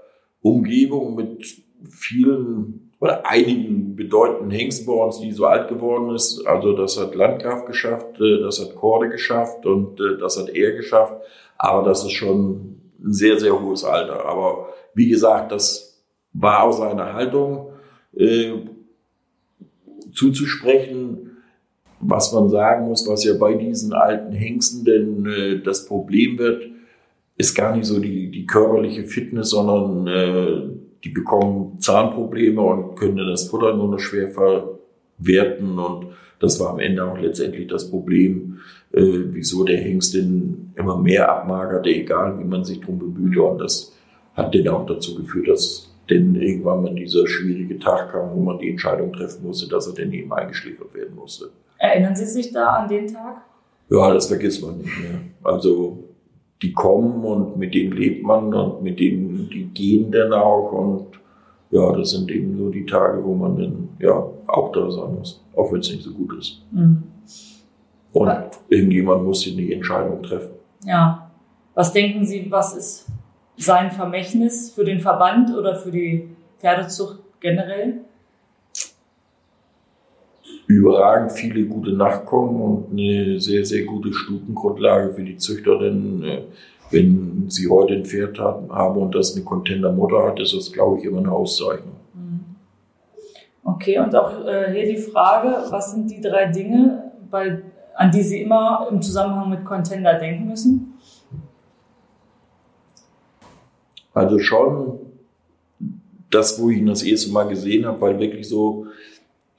Umgebung 0.43 1.17
mit 1.17 1.63
vielen 1.89 2.86
oder 2.99 3.27
einigen 3.27 3.95
bedeutenden 3.95 4.51
uns, 4.89 5.21
die 5.21 5.33
so 5.33 5.47
alt 5.47 5.69
geworden 5.69 6.15
ist. 6.15 6.47
Also 6.47 6.75
das 6.75 6.99
hat 6.99 7.15
Landgraf 7.15 7.65
geschafft, 7.67 8.21
äh, 8.21 8.41
das 8.41 8.61
hat 8.61 8.75
Korde 8.77 9.09
geschafft 9.09 9.67
und 9.67 10.01
äh, 10.01 10.19
das 10.19 10.39
hat 10.39 10.49
er 10.49 10.73
geschafft. 10.73 11.15
Aber 11.59 11.87
das 11.87 12.05
ist 12.05 12.13
schon 12.13 12.81
ein 12.99 13.13
sehr, 13.13 13.39
sehr 13.39 13.61
hohes 13.61 13.85
Alter. 13.85 14.25
Aber 14.25 14.69
wie 14.95 15.09
gesagt, 15.09 15.53
das 15.53 16.03
war 16.33 16.65
aus 16.65 16.79
seiner 16.79 17.13
Haltung 17.13 17.73
äh, 18.15 18.53
zuzusprechen. 20.13 21.23
Was 22.01 22.33
man 22.33 22.51
sagen 22.51 22.89
muss, 22.89 23.09
was 23.09 23.25
ja 23.25 23.35
bei 23.39 23.55
diesen 23.55 23.93
alten 23.93 24.33
Hengsten 24.33 24.85
denn 24.85 25.27
äh, 25.27 25.63
das 25.63 25.87
Problem 25.87 26.39
wird, 26.39 26.65
ist 27.39 27.55
gar 27.55 27.75
nicht 27.75 27.87
so 27.87 28.01
die, 28.01 28.31
die 28.31 28.47
körperliche 28.47 29.05
Fitness, 29.05 29.51
sondern 29.51 30.07
äh, 30.07 30.76
die 31.07 31.13
bekommen 31.13 31.79
Zahnprobleme 31.79 32.61
und 32.61 32.97
können 32.97 33.29
das 33.29 33.49
Futter 33.49 33.77
nur 33.77 33.89
noch 33.89 34.01
schwer 34.01 34.29
verwerten. 34.29 35.79
Und 35.79 36.09
das 36.41 36.59
war 36.59 36.71
am 36.71 36.81
Ende 36.81 37.05
auch 37.05 37.17
letztendlich 37.17 37.69
das 37.69 37.89
Problem, 37.89 38.59
äh, 38.93 39.03
wieso 39.03 39.63
der 39.63 39.79
Hengst 39.79 40.15
denn 40.15 40.73
immer 40.75 40.99
mehr 40.99 41.31
abmagerte, 41.31 41.91
egal 41.91 42.41
wie 42.41 42.45
man 42.45 42.65
sich 42.65 42.81
drum 42.81 42.99
bemühte. 42.99 43.41
Und 43.41 43.59
das 43.59 43.95
hat 44.35 44.53
dann 44.55 44.69
auch 44.69 44.85
dazu 44.85 45.15
geführt, 45.15 45.49
dass 45.49 45.93
denn 46.11 46.35
irgendwann 46.35 46.83
mal 46.83 46.95
dieser 46.95 47.27
schwierige 47.27 47.79
Tag 47.79 48.11
kam, 48.11 48.35
wo 48.35 48.41
man 48.41 48.59
die 48.59 48.71
Entscheidung 48.71 49.13
treffen 49.13 49.45
musste, 49.45 49.69
dass 49.69 49.87
er 49.87 49.95
denn 49.95 50.13
eben 50.13 50.33
eingeschläfert 50.33 50.93
werden 50.93 51.15
musste. 51.15 51.51
Erinnern 51.79 52.17
Sie 52.17 52.25
sich 52.25 52.53
da 52.53 52.67
an 52.77 52.89
den 52.89 53.07
Tag? 53.07 53.43
Ja, 53.91 54.13
das 54.13 54.27
vergisst 54.27 54.63
man 54.63 54.79
nicht 54.79 55.01
mehr. 55.01 55.21
Also 55.45 56.03
die 56.63 56.73
kommen 56.73 57.25
und 57.25 57.57
mit 57.57 57.75
denen 57.75 57.93
lebt 57.93 58.25
man 58.25 58.53
und 58.53 58.83
mit 58.83 58.99
denen, 58.99 59.49
die 59.51 59.65
gehen 59.67 60.11
dann 60.11 60.33
auch 60.33 60.73
und 60.73 61.07
ja, 61.71 61.93
das 61.93 62.13
sind 62.13 62.31
eben 62.31 62.57
so 62.57 62.71
die 62.71 62.87
Tage, 62.87 63.23
wo 63.25 63.35
man 63.35 63.57
dann 63.57 63.89
ja 63.99 64.13
auch 64.47 64.73
da 64.73 64.91
sein 64.91 65.15
muss, 65.17 65.45
auch 65.55 65.73
wenn 65.73 65.81
es 65.81 65.91
nicht 65.91 66.03
so 66.03 66.13
gut 66.13 66.39
ist. 66.39 66.63
Mhm. 66.71 67.03
Und 68.13 68.29
ja. 68.29 68.51
irgendjemand 68.69 69.25
muss 69.25 69.43
hier 69.43 69.57
die 69.57 69.73
Entscheidung 69.73 70.23
treffen. 70.23 70.53
Ja. 70.85 71.31
Was 71.75 71.93
denken 71.93 72.25
Sie, 72.25 72.47
was 72.51 72.75
ist 72.75 73.07
sein 73.59 73.91
Vermächtnis 73.91 74.71
für 74.71 74.85
den 74.85 75.01
Verband 75.01 75.55
oder 75.55 75.75
für 75.75 75.91
die 75.91 76.29
Pferdezucht 76.59 77.19
generell? 77.41 78.01
Überragend 80.67 81.33
viele 81.33 81.65
gute 81.65 81.93
Nachkommen 81.93 82.61
und 82.61 82.93
eine 82.93 83.41
sehr, 83.41 83.65
sehr 83.65 83.85
gute 83.85 84.13
Stutengrundlage 84.13 85.13
für 85.13 85.23
die 85.23 85.37
Züchterin. 85.37 86.23
Äh, 86.25 86.43
wenn 86.91 87.47
sie 87.49 87.69
heute 87.69 87.95
ein 87.95 88.05
Pferd 88.05 88.39
haben 88.39 88.97
und 88.97 89.15
das 89.15 89.35
eine 89.35 89.45
Contender-Mutter 89.45 90.25
hat, 90.25 90.39
ist 90.39 90.55
das, 90.55 90.73
glaube 90.73 90.99
ich, 90.99 91.05
immer 91.05 91.19
eine 91.19 91.33
Auszeichnung. 91.33 91.97
Mhm. 92.15 92.41
Okay, 93.65 93.99
und 93.99 94.15
auch 94.15 94.47
äh, 94.47 94.73
hier 94.73 94.87
die 94.87 94.97
Frage, 94.97 95.65
was 95.71 95.93
sind 95.93 96.09
die 96.09 96.21
drei 96.21 96.47
Dinge, 96.47 97.11
bei, 97.29 97.61
an 97.97 98.11
die 98.13 98.23
Sie 98.23 98.43
immer 98.43 98.87
im 98.91 99.03
Zusammenhang 99.03 99.51
mit 99.51 99.65
Contender 99.65 100.15
denken 100.15 100.49
müssen? 100.49 100.95
Also 104.15 104.39
schon 104.39 105.01
das, 106.31 106.61
wo 106.61 106.71
ich 106.71 106.79
ihn 106.79 106.87
das 106.87 107.03
erste 107.03 107.33
Mal 107.33 107.49
gesehen 107.49 107.85
habe, 107.85 108.01
weil 108.01 108.19
wirklich 108.19 108.49
so 108.49 108.86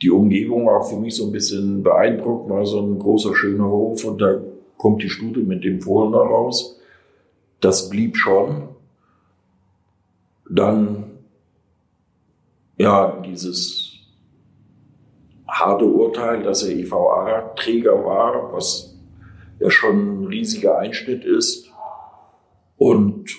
die 0.02 0.12
Umgebung 0.12 0.70
auch 0.70 0.90
für 0.90 0.98
mich 0.98 1.16
so 1.16 1.26
ein 1.26 1.32
bisschen 1.32 1.84
beeindruckt, 1.84 2.50
war 2.50 2.66
so 2.66 2.82
ein 2.82 3.00
großer, 3.00 3.36
schöner 3.36 3.68
Hof 3.68 4.06
und 4.06 4.22
da 4.22 4.40
kommt 4.78 5.02
die 5.02 5.10
Stute 5.10 5.40
mit 5.40 5.64
dem 5.64 5.82
Fohlen 5.82 6.12
da 6.12 6.20
raus. 6.20 6.80
Das 7.60 7.90
blieb 7.90 8.16
schon. 8.16 8.70
Dann, 10.50 11.12
ja, 12.78 13.20
dieses 13.26 13.88
harte 15.48 15.86
Urteil, 15.86 16.44
dass 16.44 16.64
er 16.64 16.76
IVA-Träger 16.76 18.04
war, 18.06 18.54
was 18.54 18.96
ja 19.60 19.70
schon 19.70 20.22
ein 20.22 20.26
riesiger 20.28 20.78
Einschnitt 20.78 21.26
ist. 21.26 21.72
Und 22.78 23.32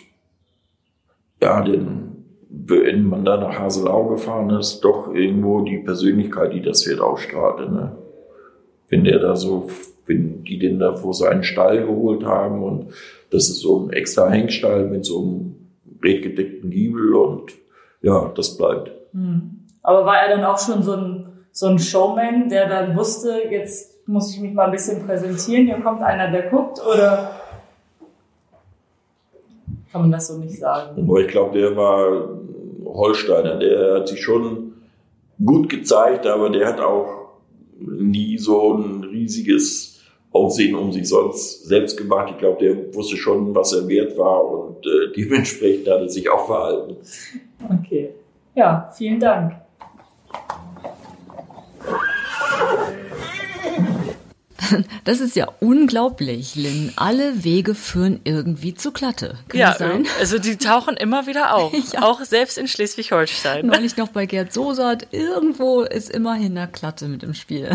ja, 1.41 1.63
den 1.63 2.18
wenn 2.51 3.07
man 3.07 3.25
da 3.25 3.37
nach 3.37 3.59
Haselau 3.59 4.07
gefahren 4.07 4.51
ist, 4.51 4.81
doch 4.81 5.15
irgendwo 5.15 5.61
die 5.61 5.79
Persönlichkeit, 5.79 6.53
die 6.53 6.63
das 6.63 6.85
Pferd 6.85 7.01
ausstrahlte. 7.01 7.71
Ne? 7.71 7.97
Wenn 8.89 9.05
der 9.05 9.19
da 9.19 9.37
so, 9.37 9.69
wenn 10.07 10.45
die 10.45 10.59
den 10.59 10.79
da 10.79 10.95
vor 10.95 11.13
seinen 11.13 11.43
Stall 11.43 11.87
geholt 11.87 12.25
haben 12.25 12.63
und 12.63 12.93
das 13.31 13.51
ist 13.51 13.61
so 13.61 13.83
ein 13.83 13.91
extra 13.91 14.31
Hängstall 14.31 14.87
mit 14.87 15.05
so 15.05 15.21
einem 15.21 15.57
redgedeckten 16.03 16.71
Giebel 16.71 17.15
und 17.15 17.53
ja, 18.01 18.33
das 18.35 18.57
bleibt. 18.57 18.93
Hm. 19.13 19.67
Aber 19.83 20.07
war 20.07 20.17
er 20.17 20.37
dann 20.37 20.45
auch 20.45 20.59
schon 20.59 20.83
so 20.83 20.93
ein, 20.93 21.27
so 21.53 21.67
ein 21.67 21.79
Showman, 21.79 22.49
der 22.49 22.69
dann 22.69 22.97
wusste, 22.97 23.43
jetzt 23.51 24.07
muss 24.09 24.35
ich 24.35 24.41
mich 24.41 24.55
mal 24.55 24.67
ein 24.67 24.73
bisschen 24.73 25.05
präsentieren, 25.07 25.67
hier 25.67 25.81
kommt 25.81 26.03
einer, 26.03 26.31
der 26.31 26.49
guckt 26.49 26.81
oder 26.81 27.31
kann 29.91 30.03
man 30.03 30.11
das 30.11 30.29
so 30.29 30.39
nicht 30.39 30.59
sagen? 30.59 31.03
Aber 31.03 31.21
ich 31.21 31.29
glaube, 31.29 31.59
der 31.59 31.77
war 31.77 32.29
Holsteiner, 32.85 33.57
der 33.57 33.95
hat 33.95 34.09
sich 34.09 34.23
schon 34.23 34.73
gut 35.45 35.69
gezeigt, 35.69 36.27
aber 36.27 36.51
der 36.51 36.67
hat 36.67 36.81
auch 36.81 37.29
nie 37.79 38.39
so 38.39 38.75
ein 38.75 39.05
riesiges 39.05 40.01
Aufsehen 40.31 40.75
um 40.75 40.93
sich 40.93 41.09
sonst 41.09 41.67
selbst 41.67 41.97
gemacht. 41.97 42.31
Ich 42.33 42.39
glaube, 42.39 42.59
der 42.65 42.95
wusste 42.95 43.17
schon, 43.17 43.55
was 43.55 43.73
er 43.73 43.89
wert 43.89 44.17
war 44.19 44.45
und 44.45 44.85
äh, 44.87 45.13
dementsprechend 45.17 45.89
hat 45.89 46.01
er 46.01 46.09
sich 46.09 46.29
auch 46.29 46.47
verhalten. 46.47 46.97
Okay. 47.81 48.11
Ja, 48.55 48.91
vielen 48.95 49.21
Dank. 49.21 49.55
Das 55.05 55.21
ist 55.21 55.37
ja 55.37 55.47
unglaublich, 55.61 56.55
Lynn. 56.55 56.93
Alle 56.97 57.45
Wege 57.45 57.75
führen 57.75 58.21
irgendwie 58.25 58.75
zu 58.75 58.93
Klatte. 58.93 59.39
Kann 59.49 59.61
ja, 59.61 59.69
das 59.71 59.79
sein? 59.79 60.07
also 60.21 60.39
die 60.39 60.57
tauchen 60.57 60.97
immer 60.97 61.27
wieder 61.27 61.55
auf. 61.55 61.73
ja. 61.93 62.03
Auch 62.03 62.23
selbst 62.23 62.59
in 62.59 62.69
Schleswig-Holstein. 62.69 63.67
Neulich 63.67 63.97
noch 63.97 64.09
bei 64.09 64.27
Gerd 64.27 64.53
Sosat. 64.53 65.09
Irgendwo 65.13 65.83
ist 65.83 66.11
immerhin 66.11 66.57
eine 66.59 66.69
Klatte 66.69 67.09
mit 67.09 67.23
im 67.23 67.35
Spiel. 67.35 67.71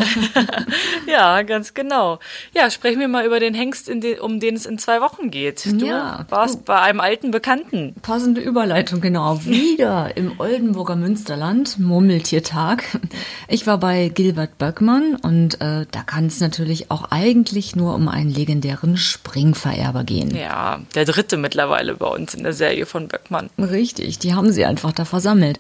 ja, 1.08 1.42
ganz 1.44 1.74
genau. 1.74 2.20
Ja, 2.54 2.70
sprechen 2.70 3.00
wir 3.00 3.08
mal 3.08 3.26
über 3.26 3.40
den 3.40 3.54
Hengst, 3.54 3.88
den, 3.88 4.20
um 4.20 4.40
den 4.40 4.56
es 4.56 4.66
in 4.66 4.78
zwei 4.78 5.02
Wochen 5.02 5.32
geht. 5.32 5.66
Du 5.66 5.86
ja, 5.86 6.26
warst 6.30 6.56
du. 6.56 6.64
bei 6.64 6.80
einem 6.80 7.00
alten 7.00 7.32
Bekannten. 7.32 7.96
Passende 8.02 8.42
Überleitung, 8.42 9.02
genau. 9.02 9.44
Wieder 9.46 10.16
im 10.16 10.40
Oldenburger 10.40 10.96
Münsterland, 10.96 11.80
Murmeltiertag. 11.80 12.84
Ich 13.48 13.66
war 13.66 13.78
bei 13.78 14.10
Gilbert 14.10 14.58
Böckmann 14.58 15.16
und 15.16 15.60
äh, 15.62 15.86
da 15.90 16.02
kann 16.06 16.28
es 16.28 16.40
natürlich 16.84 16.92
auch 16.92 17.12
eigentlich 17.12 17.76
nur 17.76 17.96
um 17.96 18.08
einen 18.08 18.32
legendären 18.32 18.98
Springvererber 18.98 20.04
gehen. 20.04 20.36
Ja, 20.36 20.82
der 20.96 21.06
dritte 21.06 21.38
mittlerweile 21.38 21.96
bei 21.96 22.08
uns 22.08 22.34
in 22.34 22.44
der 22.44 22.54
Serie 22.54 22.86
von 22.86 23.08
Böckmann. 23.08 23.50
Richtig, 23.58 24.20
die 24.20 24.34
haben 24.34 24.52
sie 24.52 24.66
einfach 24.66 24.92
da 24.92 25.06
versammelt. 25.06 25.60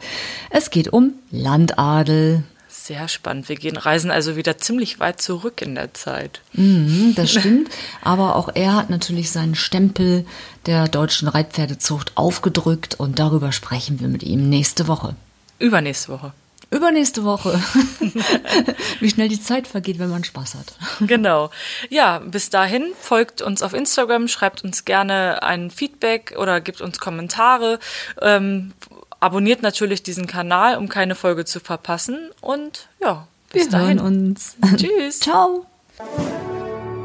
Es 0.49 0.69
geht 0.69 0.91
um 0.91 1.13
Landadel, 1.31 2.43
sehr 2.69 3.07
spannend. 3.07 3.47
Wir 3.47 3.55
gehen 3.55 3.77
reisen 3.77 4.12
also 4.12 4.36
wieder 4.36 4.57
ziemlich 4.57 4.99
weit 4.99 5.21
zurück 5.21 5.62
in 5.62 5.73
der 5.73 5.93
Zeit. 5.93 6.41
Mhm, 6.51 7.13
das 7.15 7.31
stimmt. 7.39 7.69
Aber 8.01 8.36
auch 8.36 8.49
er 8.53 8.75
hat 8.75 8.89
natürlich 8.89 9.31
seinen 9.31 9.55
Stempel 9.55 10.25
der 10.65 10.89
deutschen 10.89 11.29
Reitpferdezucht 11.29 12.17
aufgedrückt 12.17 12.95
und 12.99 13.19
darüber 13.19 13.53
sprechen 13.53 14.01
wir 14.01 14.09
mit 14.09 14.23
ihm 14.23 14.49
nächste 14.49 14.89
Woche. 14.89 15.15
Übernächste 15.59 16.12
Woche. 16.12 16.33
Übernächste 16.73 17.23
Woche. 17.23 17.62
Wie 18.99 19.09
schnell 19.09 19.29
die 19.29 19.39
Zeit 19.39 19.67
vergeht, 19.67 19.99
wenn 19.99 20.09
man 20.09 20.23
Spaß 20.23 20.55
hat. 20.55 20.73
Genau. 21.07 21.51
Ja, 21.89 22.19
bis 22.19 22.49
dahin 22.49 22.91
folgt 22.99 23.41
uns 23.41 23.62
auf 23.62 23.73
Instagram, 23.73 24.27
schreibt 24.27 24.63
uns 24.63 24.86
gerne 24.86 25.43
ein 25.43 25.69
Feedback 25.69 26.36
oder 26.38 26.62
gibt 26.62 26.81
uns 26.81 26.99
Kommentare. 26.99 27.79
Ähm, 28.21 28.73
abonniert 29.19 29.62
natürlich 29.62 30.03
diesen 30.03 30.27
Kanal, 30.27 30.77
um 30.77 30.89
keine 30.89 31.15
Folge 31.15 31.45
zu 31.45 31.59
verpassen. 31.59 32.29
Und 32.41 32.88
ja, 33.01 33.27
bis 33.51 33.65
Wir 33.65 33.71
dahin. 33.71 33.99
hören 33.99 33.99
uns. 33.99 34.57
Tschüss. 34.77 35.19
Ciao. 35.19 35.65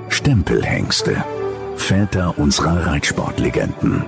Stempelhengste. 0.08 1.22
Väter 1.76 2.38
unserer 2.38 2.86
Reitsportlegenden. 2.86 4.04